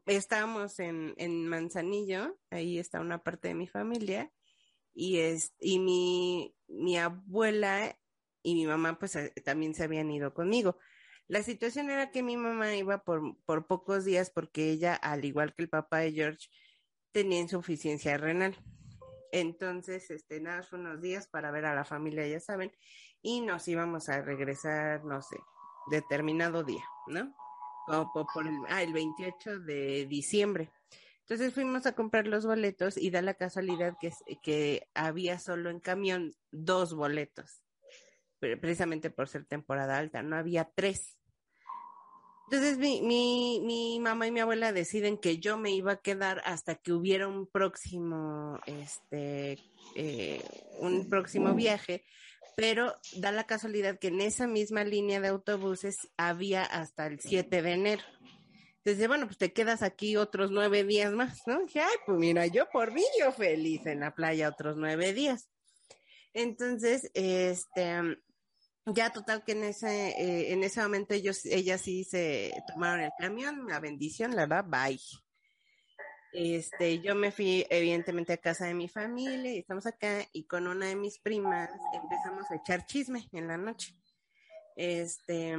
[0.06, 4.32] estábamos en, en Manzanillo, ahí está una parte de mi familia,
[4.94, 7.98] y es, y mi, mi abuela
[8.44, 10.78] y mi mamá pues eh, también se habían ido conmigo.
[11.28, 15.54] La situación era que mi mamá iba por, por pocos días porque ella, al igual
[15.54, 16.50] que el papá de George,
[17.12, 18.58] tenía insuficiencia renal.
[19.32, 22.74] Entonces, este, nada, fue unos días para ver a la familia, ya saben,
[23.22, 25.38] y nos íbamos a regresar, no sé,
[25.90, 27.34] determinado día, ¿no?
[27.88, 30.72] Ah, el 28 de diciembre.
[31.22, 35.80] Entonces fuimos a comprar los boletos y da la casualidad que, que había solo en
[35.80, 37.64] camión dos boletos,
[38.40, 41.18] precisamente por ser temporada alta, no había tres.
[42.50, 46.42] Entonces mi, mi, mi mamá y mi abuela deciden que yo me iba a quedar
[46.44, 49.58] hasta que hubiera un próximo, este,
[49.96, 50.44] eh,
[50.80, 52.04] un próximo viaje,
[52.62, 57.60] pero da la casualidad que en esa misma línea de autobuses había hasta el 7
[57.64, 58.04] de enero.
[58.84, 61.66] Entonces, bueno, pues te quedas aquí otros nueve días más, ¿no?
[61.66, 65.50] Dije, ay, pues mira, yo por mí yo feliz en la playa otros nueve días.
[66.34, 68.20] Entonces, este,
[68.86, 73.12] ya total que en ese, eh, en ese momento ellos, ellas sí se tomaron el
[73.18, 75.00] camión, la bendición, la verdad, bye.
[76.34, 80.68] Este, yo me fui evidentemente a casa de mi familia y estamos acá y con
[80.68, 83.96] una de mis primas empezamos a echar chisme en la noche.
[84.76, 85.58] Este,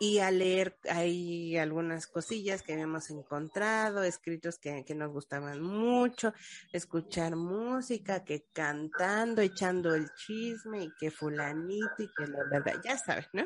[0.00, 6.32] y a leer hay algunas cosillas que habíamos encontrado, escritos que, que nos gustaban mucho,
[6.72, 12.96] escuchar música, que cantando, echando el chisme y que fulanito y que la verdad, ya
[12.96, 13.44] sabes, ¿no?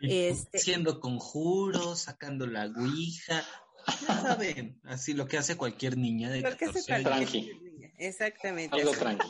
[0.00, 3.44] Este- Haciendo conjuros, sacando la ouija.
[4.00, 7.08] Ya saben, así lo que hace cualquier niña de Lo que hace 14 años.
[7.10, 7.60] cualquier Tranqui.
[7.62, 7.92] niña.
[7.98, 8.76] Exactamente.
[8.76, 9.00] Algo así.
[9.00, 9.28] tranqui.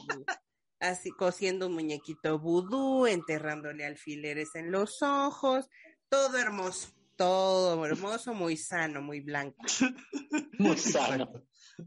[0.79, 5.69] Así cosiendo un muñequito vudú, enterrándole alfileres en los ojos,
[6.09, 9.57] todo hermoso, todo hermoso, muy sano, muy blanco.
[10.59, 11.31] Muy sano.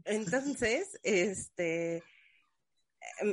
[0.04, 2.04] Entonces, este,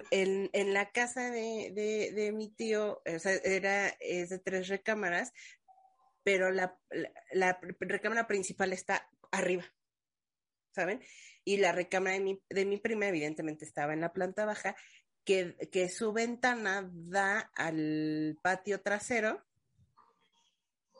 [0.09, 4.67] en, en la casa de, de, de mi tío, o sea, era, es de tres
[4.67, 5.31] recámaras,
[6.23, 9.65] pero la, la, la recámara principal está arriba,
[10.71, 11.01] ¿saben?
[11.43, 14.75] Y la recámara de mi, de mi prima, evidentemente, estaba en la planta baja,
[15.23, 19.43] que, que su ventana da al patio trasero,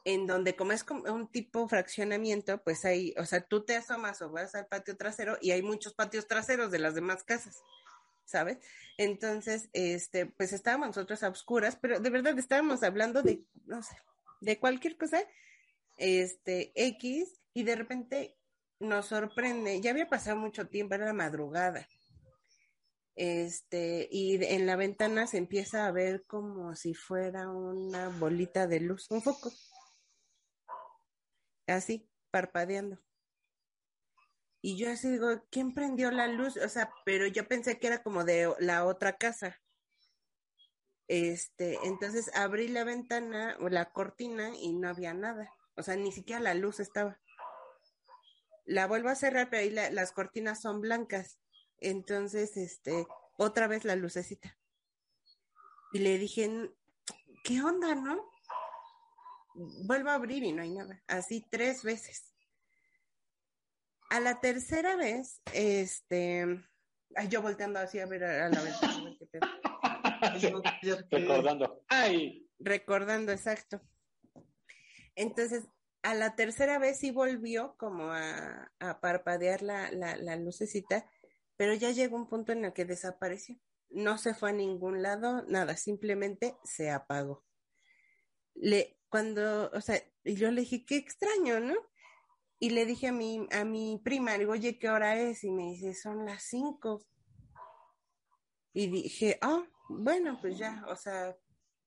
[0.08, 4.30] en donde como es un tipo fraccionamiento, pues hay, o sea, tú te asomas o
[4.30, 7.62] vas al patio trasero y hay muchos patios traseros de las demás casas,
[8.24, 8.58] ¿sabes?
[8.98, 13.98] Entonces, este, pues estábamos nosotros a oscuras, pero de verdad estábamos hablando de, no sé,
[14.40, 15.24] de cualquier cosa,
[15.98, 18.38] este, X, y de repente
[18.80, 21.90] nos sorprende, ya había pasado mucho tiempo, era la madrugada,
[23.16, 28.80] este, y en la ventana se empieza a ver como si fuera una bolita de
[28.80, 29.52] luz, un foco,
[31.66, 33.00] así, parpadeando.
[34.62, 36.58] Y yo así digo, ¿quién prendió la luz?
[36.58, 39.60] O sea, pero yo pensé que era como de la otra casa.
[41.08, 45.52] Este, entonces abrí la ventana o la cortina y no había nada.
[45.76, 47.20] O sea, ni siquiera la luz estaba.
[48.68, 51.40] La vuelvo a cerrar, pero ahí la- las cortinas son blancas.
[51.80, 53.08] Entonces, este,
[53.38, 54.58] otra vez la lucecita.
[55.94, 56.72] Y le dije,
[57.44, 58.30] ¿qué onda, no?
[59.86, 61.02] Vuelvo a abrir y no hay nada.
[61.08, 62.36] Así tres veces.
[64.10, 66.46] A la tercera vez, este,
[67.16, 69.18] ay, yo volteando así a ver a, la ventana.
[71.10, 71.84] Recordando.
[71.88, 72.48] ¡Ay!
[72.60, 73.82] Recordando, exacto.
[75.16, 75.66] Entonces,
[76.08, 81.06] a la tercera vez sí volvió como a, parpadear la, la, lucecita,
[81.58, 83.58] pero ya llegó un punto en el que desapareció.
[83.90, 87.44] No se fue a ningún lado, nada, simplemente se apagó.
[88.56, 91.76] Le, cuando, o sea, y yo le dije, qué extraño, ¿no?
[92.58, 95.44] Y le dije a mi, a mi prima, digo, oye, ¿qué hora es?
[95.44, 97.06] Y me dice, son las cinco.
[98.72, 101.36] Y dije, ah, bueno, pues ya, o sea,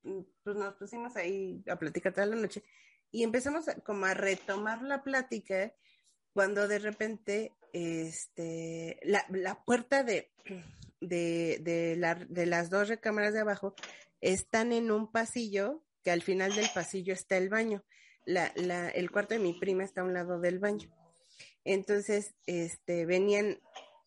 [0.03, 2.63] mm, pues nos pusimos ahí a platicar toda la noche
[3.11, 5.73] y empezamos a- como a retomar la plática
[6.33, 10.31] cuando de repente, este, la, la puerta de,
[11.01, 13.75] de, de, la- de las dos recámaras de abajo
[14.21, 17.85] están en un pasillo que al final del pasillo está el baño.
[18.27, 20.89] La, la, el cuarto de mi prima está a un lado del baño.
[21.65, 23.61] Entonces, este, venían,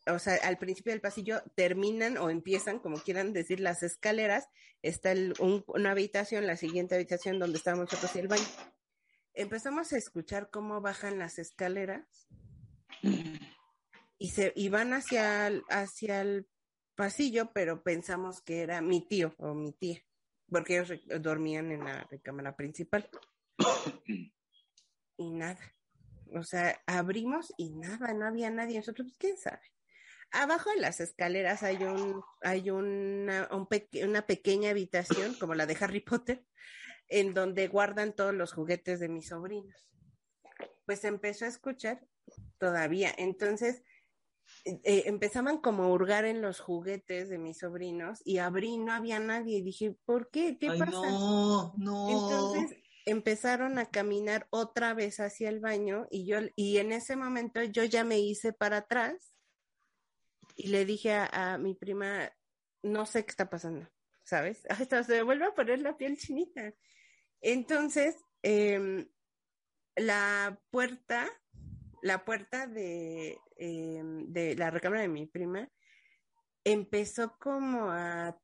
[0.08, 4.48] o sea, al principio del pasillo terminan o empiezan, como quieran decir, las escaleras.
[4.82, 8.46] Está el- un- una habitación, la siguiente habitación donde estábamos nosotros y el baño.
[9.34, 12.28] Empezamos a escuchar cómo bajan las escaleras
[14.20, 16.48] y se y van hacia el, hacia el
[16.96, 20.04] pasillo, pero pensamos que era mi tío o mi tía,
[20.48, 23.10] porque ellos dormían en la recámara principal.
[25.18, 25.76] y nada.
[26.36, 28.78] O sea, abrimos y nada, no había nadie.
[28.78, 29.62] Nosotros, quién sabe.
[30.32, 36.00] Abajo de las escaleras hay un, hay una, una pequeña habitación, como la de Harry
[36.00, 36.44] Potter,
[37.08, 39.90] en donde guardan todos los juguetes de mis sobrinos.
[40.86, 42.06] Pues empezó a escuchar
[42.58, 43.14] todavía.
[43.18, 43.84] Entonces,
[44.66, 49.20] eh, empezaban como a hurgar en los juguetes de mis sobrinos y abrí no había
[49.20, 49.58] nadie.
[49.58, 50.58] Y dije, ¿por qué?
[50.58, 50.92] ¿Qué Ay, pasa?
[50.92, 52.10] no, no.
[52.10, 57.62] Entonces empezaron a caminar otra vez hacia el baño y yo y en ese momento
[57.64, 59.34] yo ya me hice para atrás
[60.56, 62.32] y le dije a, a mi prima,
[62.82, 63.90] no sé qué está pasando,
[64.24, 64.66] ¿sabes?
[64.70, 66.74] Hasta se me vuelve a poner la piel chinita.
[67.42, 69.08] Entonces, em,
[69.96, 71.30] la puerta,
[72.02, 75.70] la puerta de, em, de la recámara de mi prima
[76.64, 78.40] empezó como a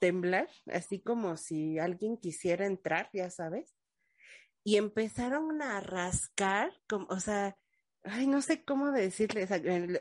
[0.00, 3.74] temblar, así como si alguien quisiera entrar, ya sabes,
[4.64, 7.56] y empezaron a rascar, como, o sea,
[8.02, 9.50] ay, no sé cómo decirles,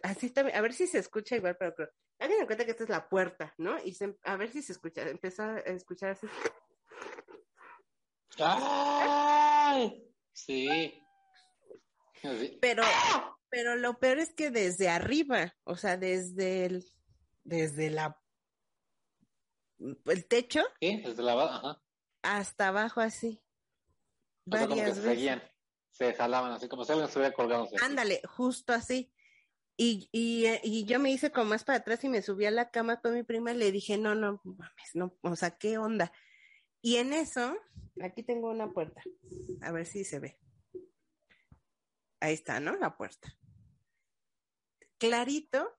[0.03, 1.89] así también, a ver si se escucha igual, pero creo,
[2.24, 3.78] hagan en cuenta que esta es la puerta, ¿no?
[3.84, 6.28] Y se- a ver si se escucha, empezó a escuchar así,
[8.40, 10.10] ¡Ay!
[10.32, 11.00] Sí.
[12.62, 12.84] Pero,
[13.50, 16.86] pero lo peor es que desde arriba, o sea, desde el,
[17.44, 18.20] desde la,
[19.80, 21.02] el techo, ¿Qué?
[21.06, 21.82] Desde la Ajá.
[22.22, 23.44] hasta abajo así.
[24.52, 25.16] O sea, como que Varias se veces.
[25.16, 25.44] seguían,
[25.92, 27.76] se jalaban así, como si alguien estuviera colgándose.
[27.84, 29.12] Ándale, justo así.
[29.76, 32.52] Y, y, eh, y yo me hice como más para atrás y me subí a
[32.52, 35.78] la cama con mi prima y le dije, no, no, mames, no, o sea, ¿qué
[35.78, 36.12] onda?
[36.82, 37.58] Y en eso,
[38.02, 39.02] aquí tengo una puerta,
[39.62, 40.40] a ver si se ve.
[42.20, 42.76] Ahí está, ¿no?
[42.76, 43.36] La puerta.
[44.98, 45.76] Clarito,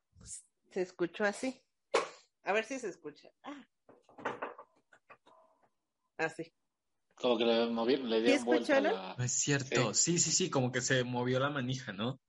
[0.70, 1.62] se escuchó así.
[2.42, 3.30] A ver si se escucha.
[3.42, 3.66] Ah.
[6.18, 6.52] Así.
[7.14, 9.14] Como que le, movi- le dieron ¿Sí vuelta la...
[9.16, 9.94] No es cierto.
[9.94, 10.18] Sí.
[10.18, 12.20] sí, sí, como que se movió la manija, ¿no?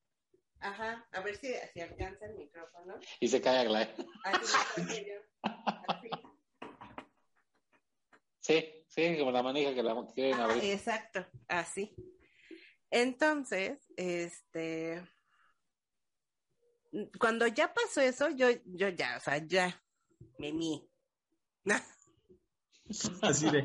[0.65, 2.95] Ajá, a ver si, si alcanza el micrófono.
[3.19, 3.93] Y se cae Aglaé.
[4.23, 5.05] Así, así.
[5.87, 6.09] así.
[8.39, 10.63] Sí, sí, como la manija que la quieren Ah, abrir.
[10.71, 11.95] exacto, así.
[12.89, 15.07] Entonces, este,
[17.19, 19.83] cuando ya pasó eso, yo, yo ya, o sea, ya,
[20.39, 20.89] me mi.
[23.21, 23.63] Así de.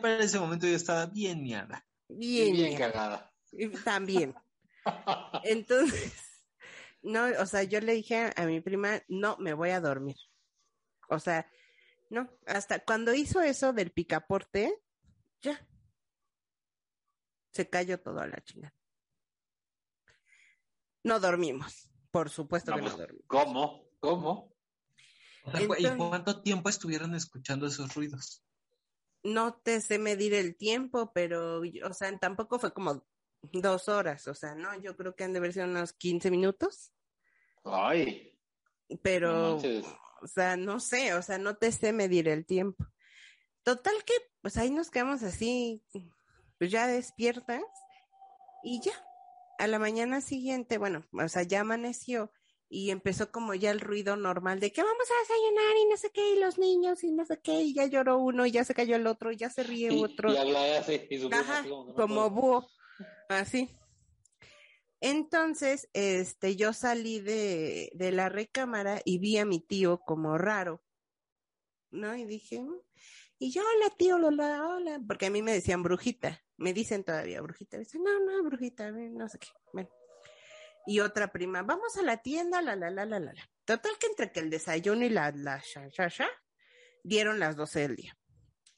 [0.00, 1.86] Para ese momento yo estaba bien miada.
[2.08, 3.30] Bien, bien bien, cagada.
[3.84, 4.34] también.
[5.42, 6.27] Entonces,
[7.08, 10.16] no, o sea, yo le dije a, mi prima, no, me voy a dormir.
[11.08, 11.50] O sea,
[12.10, 14.82] no, hasta cuando hizo eso del picaporte,
[15.40, 15.66] ya.
[17.50, 18.74] Se cayó todo a la chingada.
[21.02, 23.24] No dormimos, por supuesto que no dormimos.
[23.26, 23.88] ¿Cómo?
[24.00, 24.54] ¿Cómo?
[25.44, 28.44] O sea, ¿Y cuánto tiempo estuvieron escuchando esos ruidos?
[29.22, 33.06] No te sé medir el tiempo, pero, o sea, tampoco fue como
[33.40, 36.92] dos horas, o sea, no, yo creo que han de haber sido unos 15 minutos,
[37.64, 38.32] Ay,
[39.02, 42.86] pero, o sea, no sé, o sea, no te sé medir el tiempo.
[43.62, 45.82] Total que, pues ahí nos quedamos así,
[46.58, 47.62] pues ya despiertas
[48.62, 48.92] y ya.
[49.58, 52.32] A la mañana siguiente, bueno, o sea, ya amaneció
[52.70, 56.10] y empezó como ya el ruido normal de que vamos a desayunar y no sé
[56.10, 58.74] qué, y los niños y no sé qué, y ya lloró uno y ya se
[58.74, 60.32] cayó el otro y ya se ríe Y, otro.
[60.32, 61.64] y Aglaé así, y su Ajá,
[61.96, 62.68] como búho,
[63.28, 63.68] así.
[65.00, 70.82] Entonces, este, yo salí de, de la recámara y vi a mi tío como raro,
[71.90, 72.16] ¿no?
[72.16, 72.80] Y dije, "Mm".
[73.38, 77.40] y yo, hola tío, hola, hola, porque a mí me decían brujita, me dicen todavía
[77.40, 79.88] brujita, dicen, no, no, brujita, no sé qué, bueno.
[80.86, 83.50] Y otra prima, vamos a la tienda, la, la, la, la, la, la.
[83.64, 86.28] Total que entre que el desayuno y la, la, sha, sha, sha,
[87.04, 88.17] dieron las 12 del día.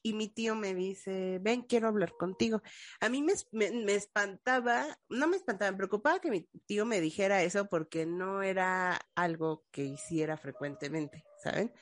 [0.02, 2.62] Y mi tío me dice, ven, quiero hablar contigo.
[3.00, 7.42] A mí me, me, espantaba, no me espantaba, me preocupaba que mi tío me dijera
[7.42, 11.72] eso porque no era algo que hiciera frecuentemente, ¿saben?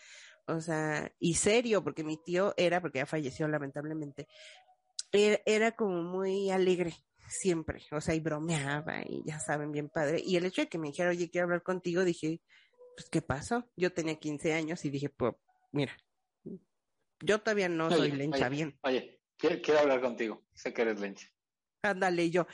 [0.46, 4.26] O sea, y serio, porque mi tío era, porque ya falleció lamentablemente,
[5.12, 6.94] era, era como muy alegre
[7.28, 10.22] siempre, o sea, y bromeaba y ya saben, bien padre.
[10.24, 12.40] Y el hecho de que me dijera, oye, quiero hablar contigo, dije,
[12.96, 13.70] pues, ¿qué pasó?
[13.76, 15.34] Yo tenía 15 años y dije, pues,
[15.72, 15.96] mira,
[17.20, 18.78] yo todavía no soy lencha oye, bien.
[18.82, 20.44] Oye, quiero, quiero hablar contigo.
[20.54, 21.28] Sé que eres lencha.
[21.82, 22.46] Ándale, yo.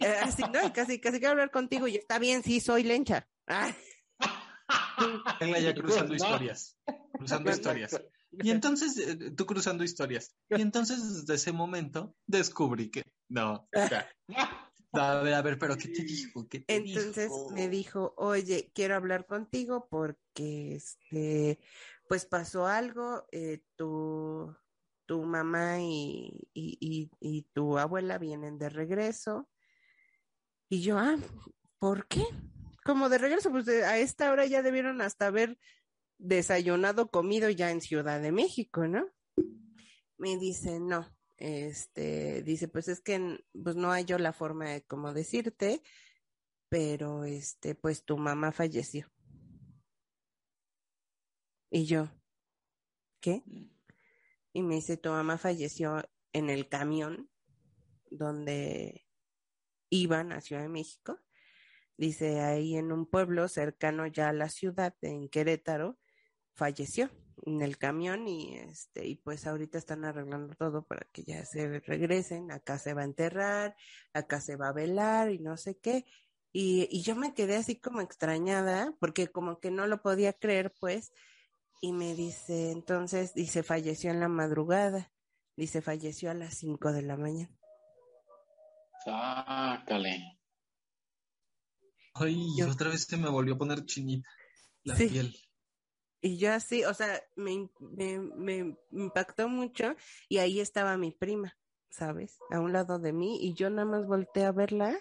[0.00, 3.28] eh, así, no, casi, casi quiero hablar contigo y está bien, sí, soy lencha.
[3.46, 3.74] Ah,
[5.40, 6.16] Venga ya cruzando No.
[6.16, 6.78] historias.
[7.18, 8.00] Cruzando historias.
[8.32, 10.34] Y entonces, eh, tú cruzando historias.
[10.48, 13.02] Y entonces, desde ese momento, descubrí que.
[13.28, 13.68] No,
[14.92, 16.46] a ver, a ver, pero ¿qué te dijo?
[16.48, 17.50] ¿Qué te Entonces dijo?
[17.50, 21.58] me dijo, oye, quiero hablar contigo porque, este,
[22.08, 24.54] pues pasó algo, eh, tu,
[25.06, 29.48] tu mamá y, y, tu abuela vienen de regreso.
[30.68, 31.16] Y yo, ah,
[31.78, 32.24] ¿por qué?
[32.84, 35.58] Como de regreso, pues a esta hora ya debieron hasta haber
[36.18, 39.06] desayunado, comido ya en Ciudad de México, ¿no?
[40.16, 44.82] Me dice, no, este, dice, pues es que pues no hay yo la forma de
[44.84, 45.82] cómo decirte,
[46.68, 49.13] pero este, pues tu mamá falleció.
[51.74, 52.08] Y yo,
[53.20, 53.42] ¿qué?
[54.52, 57.28] Y me dice, tu mamá falleció en el camión
[58.12, 59.08] donde
[59.90, 61.18] iban a Ciudad de México.
[61.96, 65.98] Dice, ahí en un pueblo cercano ya a la ciudad, en Querétaro,
[66.52, 67.10] falleció
[67.44, 71.80] en el camión y este, y pues ahorita están arreglando todo para que ya se
[71.80, 73.74] regresen, acá se va a enterrar,
[74.12, 76.04] acá se va a velar y no sé qué.
[76.52, 80.72] Y, y yo me quedé así como extrañada, porque como que no lo podía creer,
[80.78, 81.10] pues,
[81.80, 85.12] y me dice, entonces, dice, falleció en la madrugada,
[85.56, 87.50] dice, falleció a las cinco de la mañana.
[89.04, 90.38] Sácale.
[92.14, 94.28] Ay, Yo- otra vez se me volvió a poner chinita
[94.84, 95.08] la Sí.
[95.08, 95.36] piel.
[96.20, 99.94] Y yo así, o sea, me, me, me impactó mucho
[100.28, 101.58] y ahí estaba mi prima,
[101.90, 102.38] ¿sabes?
[102.50, 104.96] A un lado de mí y yo nada más volteé a verla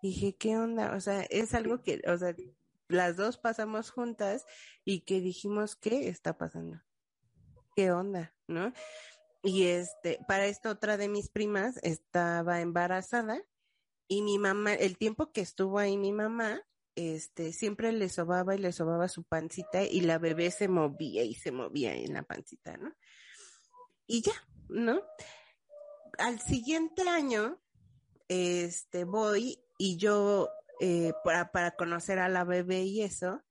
[0.00, 0.94] dije, ¿qué onda?
[0.94, 2.34] O sea, es algo que, o sea,
[2.88, 4.44] las dos pasamos juntas
[4.84, 6.82] y que dijimos, ¿qué está pasando?
[7.76, 8.34] ¿Qué onda?
[8.46, 8.72] ¿No?
[9.42, 13.40] y este, para esto otra de mis primas estaba embarazada
[14.08, 16.62] y mi mamá, el tiempo que estuvo ahí mi mamá,
[16.96, 21.34] este, siempre le sobaba y le sobaba su pancita y la bebé se movía y
[21.34, 22.92] se movía en la pancita, ¿no?
[24.06, 24.32] Y ya,
[24.68, 25.02] ¿no?
[26.18, 27.60] Al siguiente año,
[28.28, 30.48] este, voy y yo,
[30.80, 33.42] eh, para, para conocer a la bebé y eso,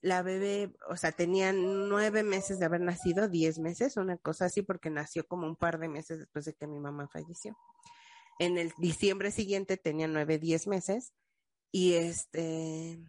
[0.00, 4.62] la bebé, o sea, tenía nueve meses de haber nacido, diez meses, una cosa así,
[4.62, 7.56] porque nació como un par de meses después de que mi mamá falleció.
[8.38, 11.12] En el diciembre siguiente tenía nueve, diez meses,
[11.72, 13.02] y este,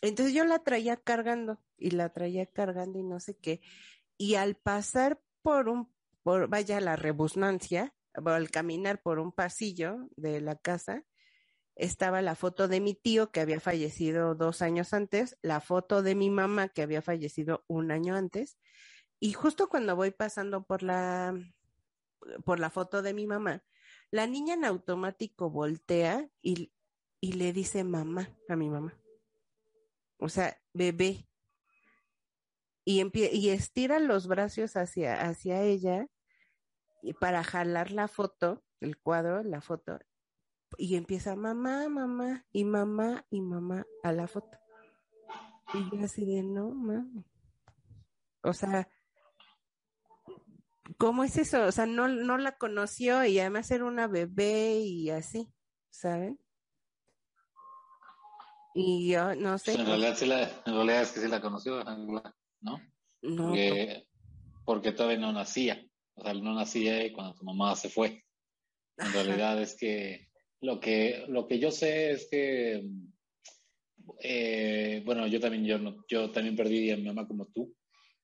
[0.00, 3.60] entonces yo la traía cargando, y la traía cargando y no sé qué,
[4.16, 5.92] y al pasar por un,
[6.22, 11.04] por, vaya la rebusnancia, al caminar por un pasillo de la casa,
[11.78, 16.14] estaba la foto de mi tío que había fallecido dos años antes, la foto de
[16.14, 18.58] mi mamá que había fallecido un año antes,
[19.20, 21.34] y justo cuando voy pasando por la,
[22.44, 23.64] por la foto de mi mamá,
[24.10, 26.72] la niña en automático voltea y,
[27.20, 28.98] y le dice mamá a mi mamá.
[30.18, 31.28] O sea, bebé.
[32.84, 36.08] Y, y estira los brazos hacia, hacia ella
[37.02, 39.98] y para jalar la foto, el cuadro, la foto,
[40.76, 44.58] y empieza mamá, mamá, y mamá, y mamá a la foto.
[45.74, 47.24] Y yo así de, no, mami.
[48.42, 48.88] O sea,
[50.96, 51.64] ¿cómo es eso?
[51.64, 55.52] O sea, no, no la conoció y además era una bebé y así,
[55.90, 56.40] ¿saben?
[58.74, 59.74] Y yo no sé.
[59.74, 62.80] En realidad, sí la, en realidad es que sí la conoció, ¿no?
[63.22, 63.46] No.
[63.48, 64.06] Porque,
[64.64, 65.84] porque todavía no nacía.
[66.14, 68.24] O sea, no nacía cuando tu mamá se fue.
[68.96, 69.12] En Ajá.
[69.12, 70.27] realidad es que
[70.60, 72.88] lo que, lo que yo sé es que,
[74.20, 77.74] eh, bueno, yo también, yo, no, yo también perdí a mi mamá como tú,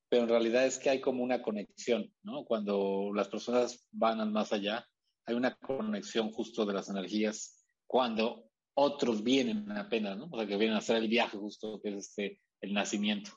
[0.09, 2.45] pero en realidad es que hay como una conexión, ¿no?
[2.45, 4.87] Cuando las personas van al más allá,
[5.27, 10.29] hay una conexión justo de las energías cuando otros vienen apenas, ¿no?
[10.31, 13.31] O sea, que vienen a hacer el viaje justo, que es este, el nacimiento.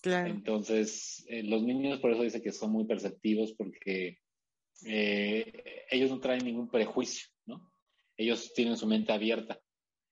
[0.00, 0.30] Claro.
[0.30, 4.18] Entonces, eh, los niños por eso dice que son muy perceptivos porque
[4.86, 7.26] eh, ellos no traen ningún prejuicio.
[8.18, 9.58] Ellos tienen su mente abierta.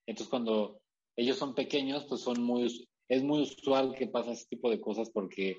[0.06, 0.80] Entonces, cuando
[1.16, 5.10] ellos son pequeños, pues son muy, es muy usual que pasen ese tipo de cosas
[5.10, 5.56] porque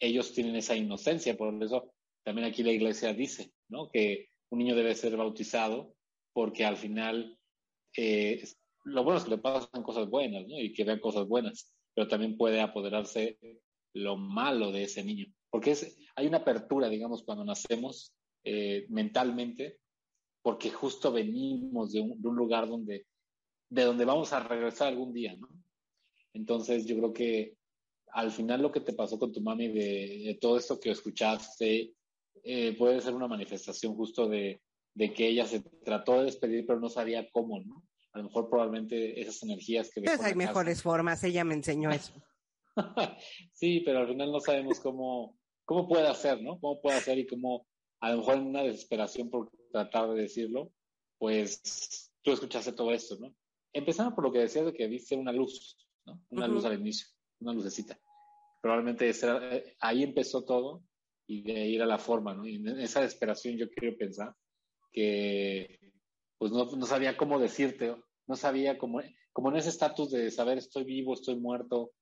[0.00, 1.36] ellos tienen esa inocencia.
[1.36, 1.92] Por eso
[2.24, 3.90] también aquí la iglesia dice, ¿no?
[3.90, 5.94] Que un niño debe ser bautizado
[6.32, 7.38] porque al final
[7.96, 8.42] eh,
[8.84, 10.58] lo bueno es que le pasan cosas buenas, ¿no?
[10.58, 13.38] Y que vean cosas buenas, pero también puede apoderarse
[13.94, 15.26] lo malo de ese niño.
[15.50, 18.14] Porque es, hay una apertura, digamos, cuando nacemos
[18.44, 19.78] eh, mentalmente,
[20.42, 23.06] porque justo venimos de un, de un, lugar donde,
[23.68, 25.48] de donde vamos a regresar algún día, ¿no?
[26.34, 27.56] Entonces yo creo que
[28.12, 31.94] al final lo que te pasó con tu mami de, de todo esto que escuchaste
[32.42, 34.62] eh, puede ser una manifestación justo de,
[34.94, 37.84] de, que ella se trató de despedir pero no sabía cómo, ¿no?
[38.12, 40.02] A lo mejor probablemente esas energías que...
[40.02, 40.82] Pues hay mejores casa.
[40.82, 42.12] formas, ella me enseñó eso.
[43.52, 46.58] sí, pero al final no sabemos cómo, cómo puede hacer, ¿no?
[46.60, 47.66] Cómo puede hacer y cómo,
[48.02, 50.72] a lo mejor en una desesperación por tratar de decirlo,
[51.18, 53.32] pues tú escuchaste todo esto, ¿no?
[53.72, 56.20] Empezando por lo que decías de que viste una luz, ¿no?
[56.30, 56.52] Una uh -huh.
[56.52, 57.06] luz al inicio,
[57.38, 57.96] una lucecita.
[58.60, 60.82] Probablemente esa, eh, ahí empezó todo
[61.28, 62.44] y de ahí era la forma, ¿no?
[62.44, 64.34] Y en esa desesperación yo quiero pensar
[64.90, 65.78] que
[66.38, 67.94] pues no, no sabía cómo decirte,
[68.26, 69.00] no sabía cómo,
[69.32, 71.92] como en ese estatus de saber estoy vivo, estoy muerto,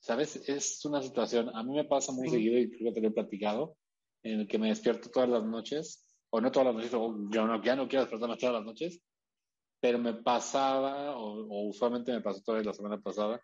[0.00, 0.34] ¿sabes?
[0.48, 2.34] Es una situación, a mí me pasa muy sí.
[2.34, 3.76] seguido y creo que te lo he platicado,
[4.22, 7.46] en el que me despierto todas las noches, o no todas las noches, o yo
[7.46, 9.00] no, ya no quiero despertarme todas las noches,
[9.80, 13.40] pero me pasaba, o, usualmente me pasó toda la semana pasada,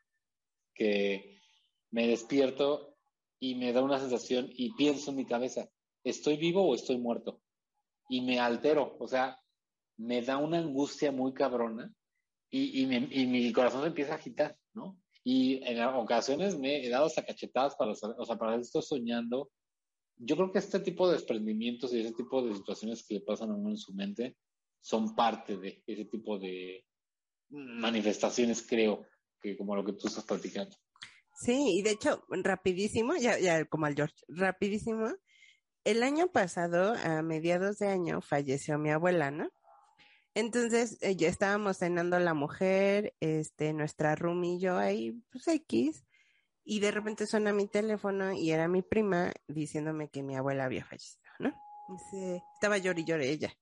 [0.74, 1.40] que
[1.90, 2.96] me despierto
[3.40, 5.68] y me da una sensación y pienso en mi cabeza,
[6.02, 7.40] ¿estoy vivo o estoy muerto?
[8.08, 9.38] Y me altero, o sea,
[9.96, 11.92] me da una angustia muy cabrona
[12.50, 14.98] y, y, me, y mi corazón se empieza a agitar, ¿no?
[15.24, 19.50] Y en ocasiones me he dado hasta cachetadas para o sea, para esto soñando.
[20.16, 23.50] Yo creo que este tipo de desprendimientos y ese tipo de situaciones que le pasan
[23.50, 24.36] a uno en su mente
[24.80, 26.84] son parte de ese tipo de
[27.50, 29.06] manifestaciones, creo,
[29.40, 30.76] que como lo que tú estás platicando.
[31.36, 35.08] Sí, y de hecho, rapidísimo, ya, ya como al George, rapidísimo,
[35.84, 39.50] el año pasado, a mediados de año, falleció mi abuela, ¿no?
[40.34, 46.04] Entonces, eh, ya estábamos cenando la mujer, este, nuestra room y yo ahí, pues X,
[46.64, 50.84] y de repente suena mi teléfono y era mi prima diciéndome que mi abuela había
[50.84, 51.54] fallecido, ¿no?
[51.88, 53.54] Dice, estaba llorando y lloré ella.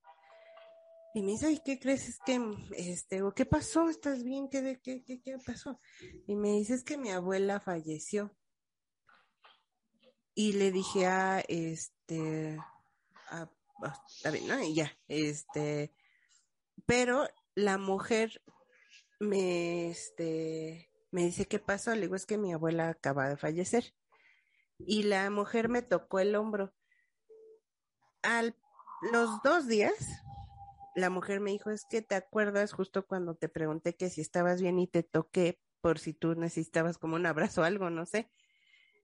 [1.13, 2.07] Y me dice, ay, ¿qué crees?
[2.07, 2.39] Es que,
[2.75, 3.89] este, ¿qué pasó?
[3.89, 4.49] ¿Estás bien?
[4.49, 5.79] ¿Qué, qué, qué, qué pasó?
[6.25, 8.35] Y me dice, es que mi abuela falleció.
[10.33, 12.57] Y le dije, ah, este,
[13.29, 13.51] ah,
[13.83, 14.59] ah, está bien, ¿no?
[14.63, 15.93] Y ya, este,
[16.87, 18.41] pero la mujer
[19.19, 21.93] me, este, me dice, ¿qué pasó?
[21.93, 23.93] Le digo, es que mi abuela acaba de fallecer.
[24.79, 26.73] Y la mujer me tocó el hombro.
[28.23, 28.55] Al
[29.11, 29.93] los dos días,
[30.95, 34.59] la mujer me dijo, es que te acuerdas justo cuando te pregunté que si estabas
[34.59, 38.31] bien y te toqué por si tú necesitabas como un abrazo o algo, no sé.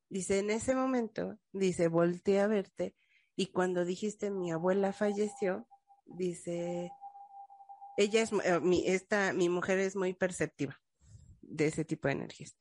[0.09, 2.95] Dice, en ese momento, dice, volteé a verte
[3.35, 5.67] y cuando dijiste mi abuela falleció,
[6.05, 6.91] dice,
[7.97, 10.79] ella es, eh, mi, esta, mi mujer es muy perceptiva
[11.49, 12.55] de ese tipo de energías.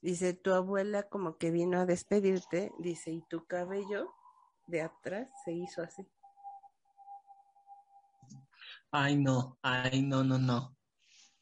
[0.00, 4.14] Dice, tu abuela como que vino a despedirte, dice, y tu cabello
[4.66, 6.06] de atrás se hizo así.
[8.92, 10.76] Ay, no, ay, no, no, no.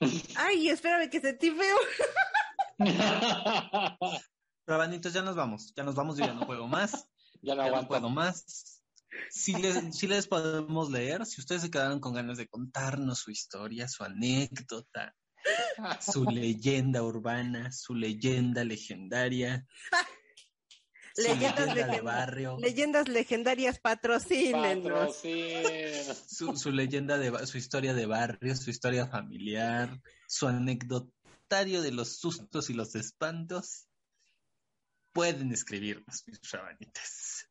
[0.36, 1.76] Ay, espérame que sentí feo.
[4.66, 7.08] Rabanitos, ya nos vamos, ya nos vamos, yo ya no puedo más.
[7.42, 7.88] ya no ya no aguanto.
[7.88, 8.82] puedo más.
[9.30, 13.30] Si les, sí les podemos leer, si ustedes se quedaron con ganas de contarnos su
[13.30, 15.14] historia, su anécdota,
[16.00, 19.66] su leyenda urbana, su leyenda legendaria,
[21.14, 22.04] su Leyendas leyenda de legendarias.
[22.04, 25.16] barrio, Leyendas legendarias patrocínenos.
[25.16, 26.14] Patrocina.
[26.28, 32.18] su, su leyenda de su historia de barrio, su historia familiar, su anecdotario de los
[32.18, 33.86] sustos y los espantos,
[35.12, 37.48] pueden escribirnos, mis rabanitas.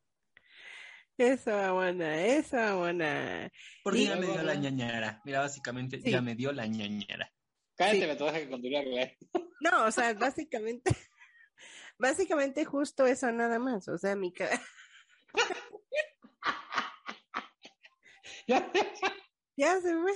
[1.17, 3.51] Eso, buena, eso, buena.
[3.83, 5.19] Porque Y- ya me dio la ñañara.
[5.25, 6.11] Mira, básicamente Sí.
[6.11, 7.33] ya me dio la ñañara.
[7.78, 8.07] Cállate, Sí.
[8.07, 9.17] me te vas a que.
[9.61, 10.91] No, o sea, básicamente,
[11.99, 13.88] básicamente justo eso nada más.
[13.88, 14.49] O sea, mi ca-
[18.47, 18.71] Ya,
[19.57, 20.13] ya se fue.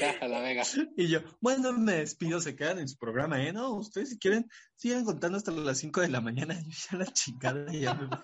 [0.00, 0.62] ya, a la vega.
[0.96, 3.52] Y yo, bueno, me despido, se quedan en su programa, ¿eh?
[3.52, 6.54] No, ustedes si quieren, sigan contando hasta las 5 de la mañana.
[6.64, 8.18] Yo ya la chingada ya me voy.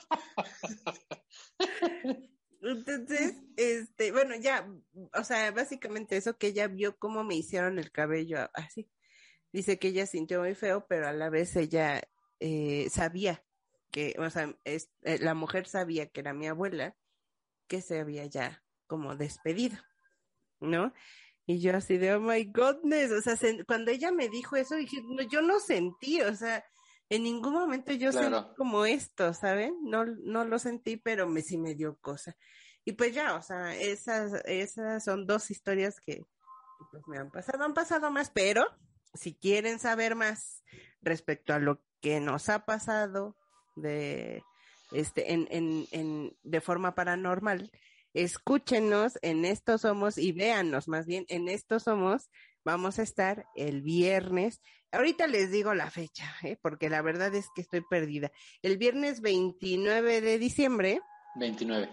[2.65, 4.67] Entonces, este, bueno, ya,
[5.15, 8.91] o sea, básicamente eso que ella vio cómo me hicieron el cabello así.
[9.53, 12.03] Dice que ella sintió muy feo, pero a la vez ella
[12.41, 13.45] eh, sabía
[13.93, 16.97] que, o sea, es, eh, la mujer sabía que era mi abuela,
[17.69, 19.79] que se había ya como despedido,
[20.61, 20.93] ¿no?
[21.47, 24.77] Y yo así de, oh my goodness, o sea, se- cuando ella me dijo eso,
[24.77, 26.65] dije, no, yo no sentí, o sea,
[27.15, 28.39] en ningún momento yo Claro.
[28.43, 29.77] sentí como esto, ¿saben?
[29.83, 32.37] No, no lo sentí, pero me sí me dio cosa.
[32.85, 36.23] Y pues ya, o sea, esas, esas son dos historias que
[36.91, 38.67] pues me han pasado, han pasado más, pero
[39.15, 40.63] si quieren saber más
[41.01, 43.37] respecto a lo que nos ha pasado
[43.77, 44.43] de
[44.93, 47.71] este en, en, en de forma paranormal,
[48.13, 52.31] escúchenos en Estos Somos y véanos más bien en Estos Somos.
[52.65, 54.61] Vamos a estar el viernes.
[54.91, 56.57] Ahorita les digo la fecha, ¿eh?
[56.63, 58.31] porque la verdad es que estoy perdida.
[58.63, 61.01] El viernes 29 de diciembre,
[61.37, 61.91] 29.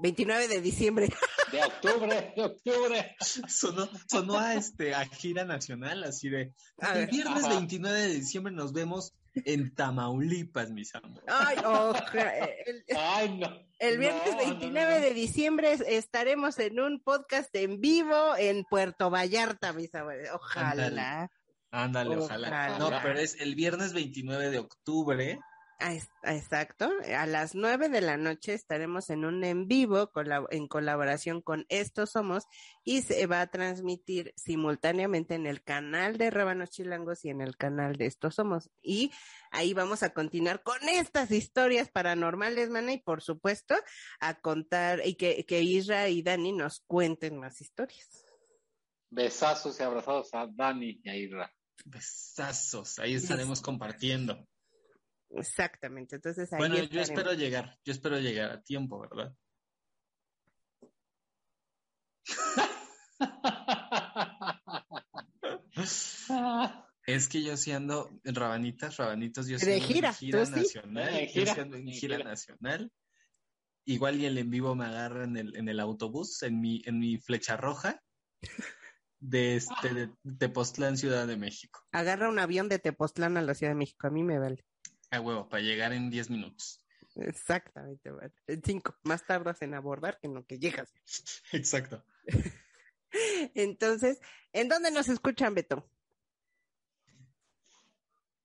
[0.00, 1.08] 29 de diciembre,
[1.52, 3.16] De octubre, de octubre.
[3.48, 7.10] Sonó, sonó a, este, a gira nacional, así de, A el ver.
[7.10, 7.54] viernes Ajá.
[7.54, 9.14] 29 de diciembre nos vemos
[9.46, 11.24] en Tamaulipas, mis amores.
[11.26, 13.48] Ay, oja- el, Ay, no.
[13.78, 15.04] el viernes No, 29 no, no.
[15.04, 20.28] de diciembre es- estaremos en un podcast en vivo en Puerto Vallarta, mis abuelos.
[20.34, 21.30] Ojalá.
[21.70, 22.48] Ándale, ojalá.
[22.48, 22.78] Ojalá.
[22.78, 25.38] No, pero es el viernes 29 de octubre.
[25.80, 26.90] Ah, ah, Exacto.
[27.16, 30.10] A las nueve de la noche estaremos en un en vivo
[30.50, 32.46] en colaboración con Estos Somos
[32.82, 37.56] y se va a transmitir simultáneamente en el canal de Rábanos Chilangos y en el
[37.56, 38.70] canal de Estos Somos.
[38.82, 39.12] Y
[39.52, 43.76] ahí vamos a continuar con estas historias paranormales, mana, y por supuesto
[44.18, 48.26] a contar y que, que Isra y Dani nos cuenten más historias.
[49.10, 51.54] Besazos y abrazados a Dani y a Irra.
[51.84, 54.44] Besazos, ahí estaremos compartiendo.
[55.30, 56.16] Exactamente.
[56.16, 59.34] Entonces ahí Bueno, yo espero llegar, yo espero llegar a tiempo, ¿verdad?
[67.06, 71.54] Es que yo en rabanitas, rabanitos, yo sí De gira, en gira nacional, yo gira,
[71.54, 72.28] sí ando en en gira gira.
[72.28, 72.92] nacional.
[73.86, 76.98] Igual y el en vivo me agarra en el, en el autobús, en mi, en
[76.98, 78.02] mi flecha roja
[79.20, 81.80] de este de Tepoztlán, Ciudad de México.
[81.92, 84.06] Agarra un avión de Tepoztlán a la Ciudad de México.
[84.06, 84.66] A mí me vale.
[85.10, 86.84] A huevo, para llegar en 10 minutos.
[87.16, 88.10] Exactamente.
[88.46, 88.96] En cinco.
[89.02, 90.92] Más tardas en abordar que en lo que llegas.
[91.52, 92.04] Exacto.
[93.54, 94.20] Entonces,
[94.52, 95.90] ¿en dónde nos escuchan, Beto?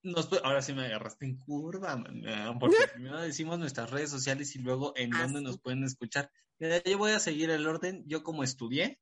[0.02, 4.58] Nos ahora sí me agarraste en curva, man, porque primero decimos nuestras redes sociales y
[4.58, 5.44] luego en Ah, dónde sí.
[5.44, 6.30] nos pueden escuchar.
[6.58, 9.00] Yo voy a seguir el orden, yo como estudié.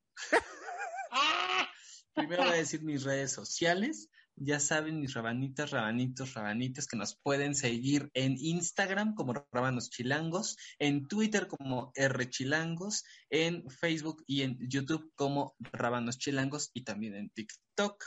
[2.13, 7.15] Primero voy a decir mis redes sociales, Ya saben, mis rabanitas, rabanitos, rabanitas, que nos
[7.15, 14.41] pueden seguir en Instagram como Rábanos Chilangos, en Twitter como R Chilangos, en Facebook y
[14.41, 18.03] en YouTube como Rábanos Chilangos y también en TikTok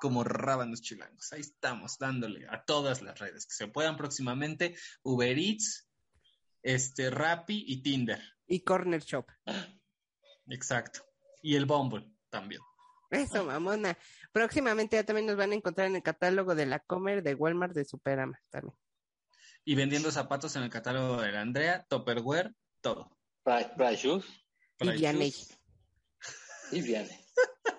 [0.00, 1.32] como Rábanos Chilangos.
[1.32, 5.88] Ahí estamos, dándole a todas las redes que se puedan próximamente, Uber Eats,
[6.62, 8.22] este, Rappi y Tinder.
[8.46, 9.26] Y Corner Shop.
[10.48, 11.04] Exacto.
[11.42, 12.60] Y el Bumble también.
[13.10, 13.96] Eso, mamona.
[14.32, 17.74] Próximamente ya también nos van a encontrar en el catálogo de la Comer de Walmart
[17.74, 18.76] de Superama también.
[19.64, 23.16] Y vendiendo zapatos en el catálogo de la Andrea, Topperware, todo.
[23.42, 24.24] Price, price Shoes
[24.80, 25.32] Y Vianey.
[26.72, 27.20] Y Viane.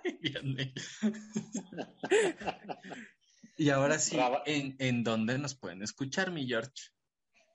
[0.22, 0.74] Vianey.
[3.58, 6.72] y ahora sí, ¿en, ¿en dónde nos pueden escuchar, mi George?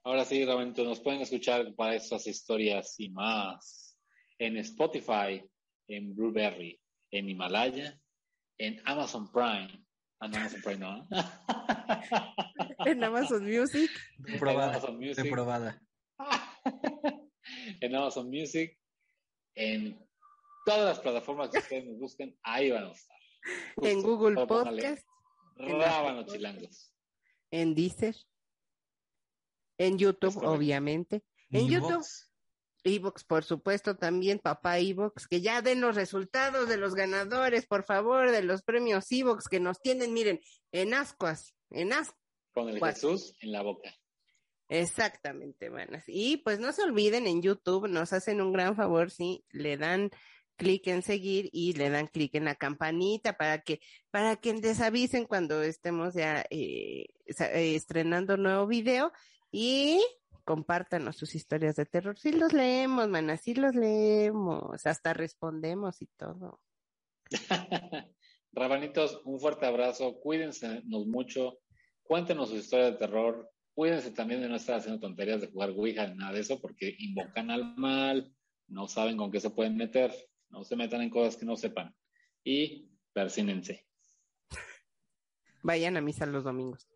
[0.05, 3.99] Ahora sí, realmente nos pueden escuchar para estas historias y más
[4.39, 5.45] en Spotify,
[5.89, 6.81] en Blueberry,
[7.11, 8.01] en Himalaya,
[8.59, 9.87] en Amazon Prime.
[10.21, 11.09] Ah, no, Amazon Prime no.
[12.87, 13.91] En Amazon Music.
[14.19, 14.71] Reprobada.
[14.71, 15.25] Amazon Music.
[15.25, 15.83] Reprobada.
[17.81, 18.79] en Amazon Music,
[19.55, 19.99] en
[20.65, 23.17] todas las plataformas que ustedes nos busquen, ahí van a estar.
[23.83, 25.05] En Google Podcast.
[25.57, 26.95] en Rábanos chilangos.
[27.51, 28.17] En Deezer.
[29.79, 31.25] En YouTube, obviamente.
[31.51, 32.05] En YouTube.
[32.85, 37.85] Evox, por supuesto, también, papá Evox, que ya den los resultados de los ganadores, por
[37.85, 40.41] favor, de los premios Evox que nos tienen, miren,
[40.72, 42.16] en ascuas, en ascuas.
[42.53, 42.85] Con el.
[42.85, 43.95] Jesús en la boca.
[44.68, 46.05] Exactamente, manas.
[46.07, 50.11] Y pues no se olviden, en YouTube nos hacen un gran favor si le dan
[50.57, 54.81] clic en seguir y le dan clic en la campanita para que, para que les
[54.81, 59.11] avisen cuando estemos ya eh, eh, estrenando nuevo video
[59.51, 60.01] y
[60.51, 62.18] compártanos sus historias de terror.
[62.18, 66.61] Sí los leemos, manas, sí los leemos, hasta respondemos y todo.
[68.53, 70.18] Rabanitos, un fuerte abrazo.
[70.18, 71.61] Cuídense nos mucho.
[72.03, 73.48] Cuéntenos sus historias de terror.
[73.74, 76.96] Cuídense también de no estar haciendo tonterías de jugar Ouija ni nada de eso, porque
[76.98, 78.34] invocan al mal,
[78.66, 80.12] no saben con qué se pueden meter,
[80.48, 81.94] no se metan en cosas que no sepan.
[82.42, 83.86] Y persínense.
[85.62, 86.88] Vayan a misa los domingos.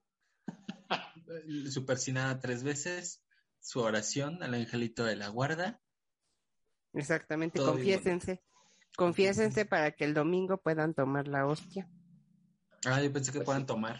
[1.71, 3.24] Su persinada tres veces,
[3.65, 5.81] su oración al angelito de la guarda.
[6.93, 8.45] Exactamente, Todo bien confiésense.
[8.97, 11.91] Confiésense para que el domingo puedan tomar la hostia.
[12.87, 13.99] Ah, yo pensé que puedan tomar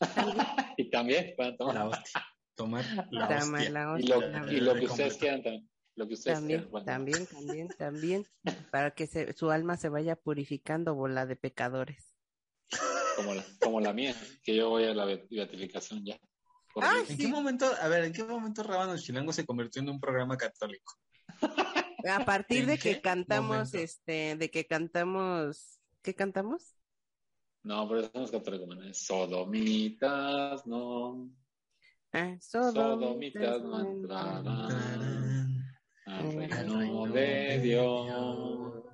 [0.76, 1.74] Y también puedan tomar.
[1.74, 2.26] la hostia.
[2.56, 3.70] Tomar la hostia.
[3.70, 5.70] la Y lo, y lo que De ustedes quieran también.
[5.94, 6.70] Lo que ustedes También, quieran.
[6.72, 8.26] Bueno, también, también, también,
[8.70, 12.12] para que se- su alma se vaya purificando, bola de pecadores.
[13.16, 16.18] Como la, como la mía, que yo voy a la be- beatificación ya.
[16.80, 16.86] Mí.
[16.98, 17.16] ¿En Sí.
[17.16, 20.94] qué momento, a ver, en qué momento Rábanos Chilango se convirtió en un programa católico?
[22.08, 23.78] A partir ¿En de que cantamos, momento?
[23.78, 26.74] este, de que cantamos, ¿qué cantamos?
[27.64, 31.28] No, pero eso no es católico, man, es sodomitas, no.
[32.12, 35.66] Ah, Sodomitas sodomitas, no entrarán
[36.06, 38.84] al reino de Dios.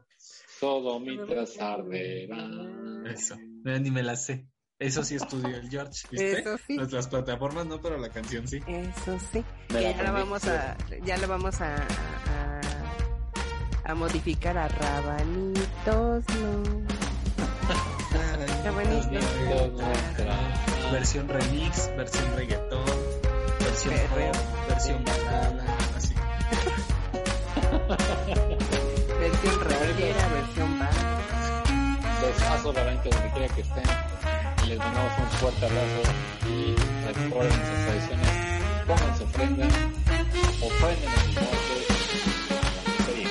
[0.59, 3.07] Sodomitas arderán.
[3.07, 4.49] Eso, ni me la sé.
[4.83, 6.41] Eso sí estudió el George, ¿viste?
[6.41, 6.75] Eso sí.
[6.77, 8.61] Nuestras plataformas no, pero la canción sí.
[8.67, 9.45] Eso sí.
[9.69, 12.61] Que ya la vamos a, ya la vamos a, a,
[13.85, 16.25] a modificar a rabanitos, no.
[18.65, 20.93] Rabanitos, no.
[20.93, 22.85] Versión remix, versión reggaetón,
[23.61, 24.33] versión Perreo.
[24.33, 25.65] pop, versión balada,
[25.97, 26.15] así.
[29.21, 30.91] versión ranchera, versión bar.
[32.21, 33.85] Besazo realmente donde quiera que estén.
[34.69, 36.03] Les mandamos un fuerte abrazo
[36.47, 36.73] y
[37.09, 38.29] exploren nuestras tradiciones.
[38.87, 39.67] Pónganse ofrenda,
[40.61, 41.82] ofrenden en el norte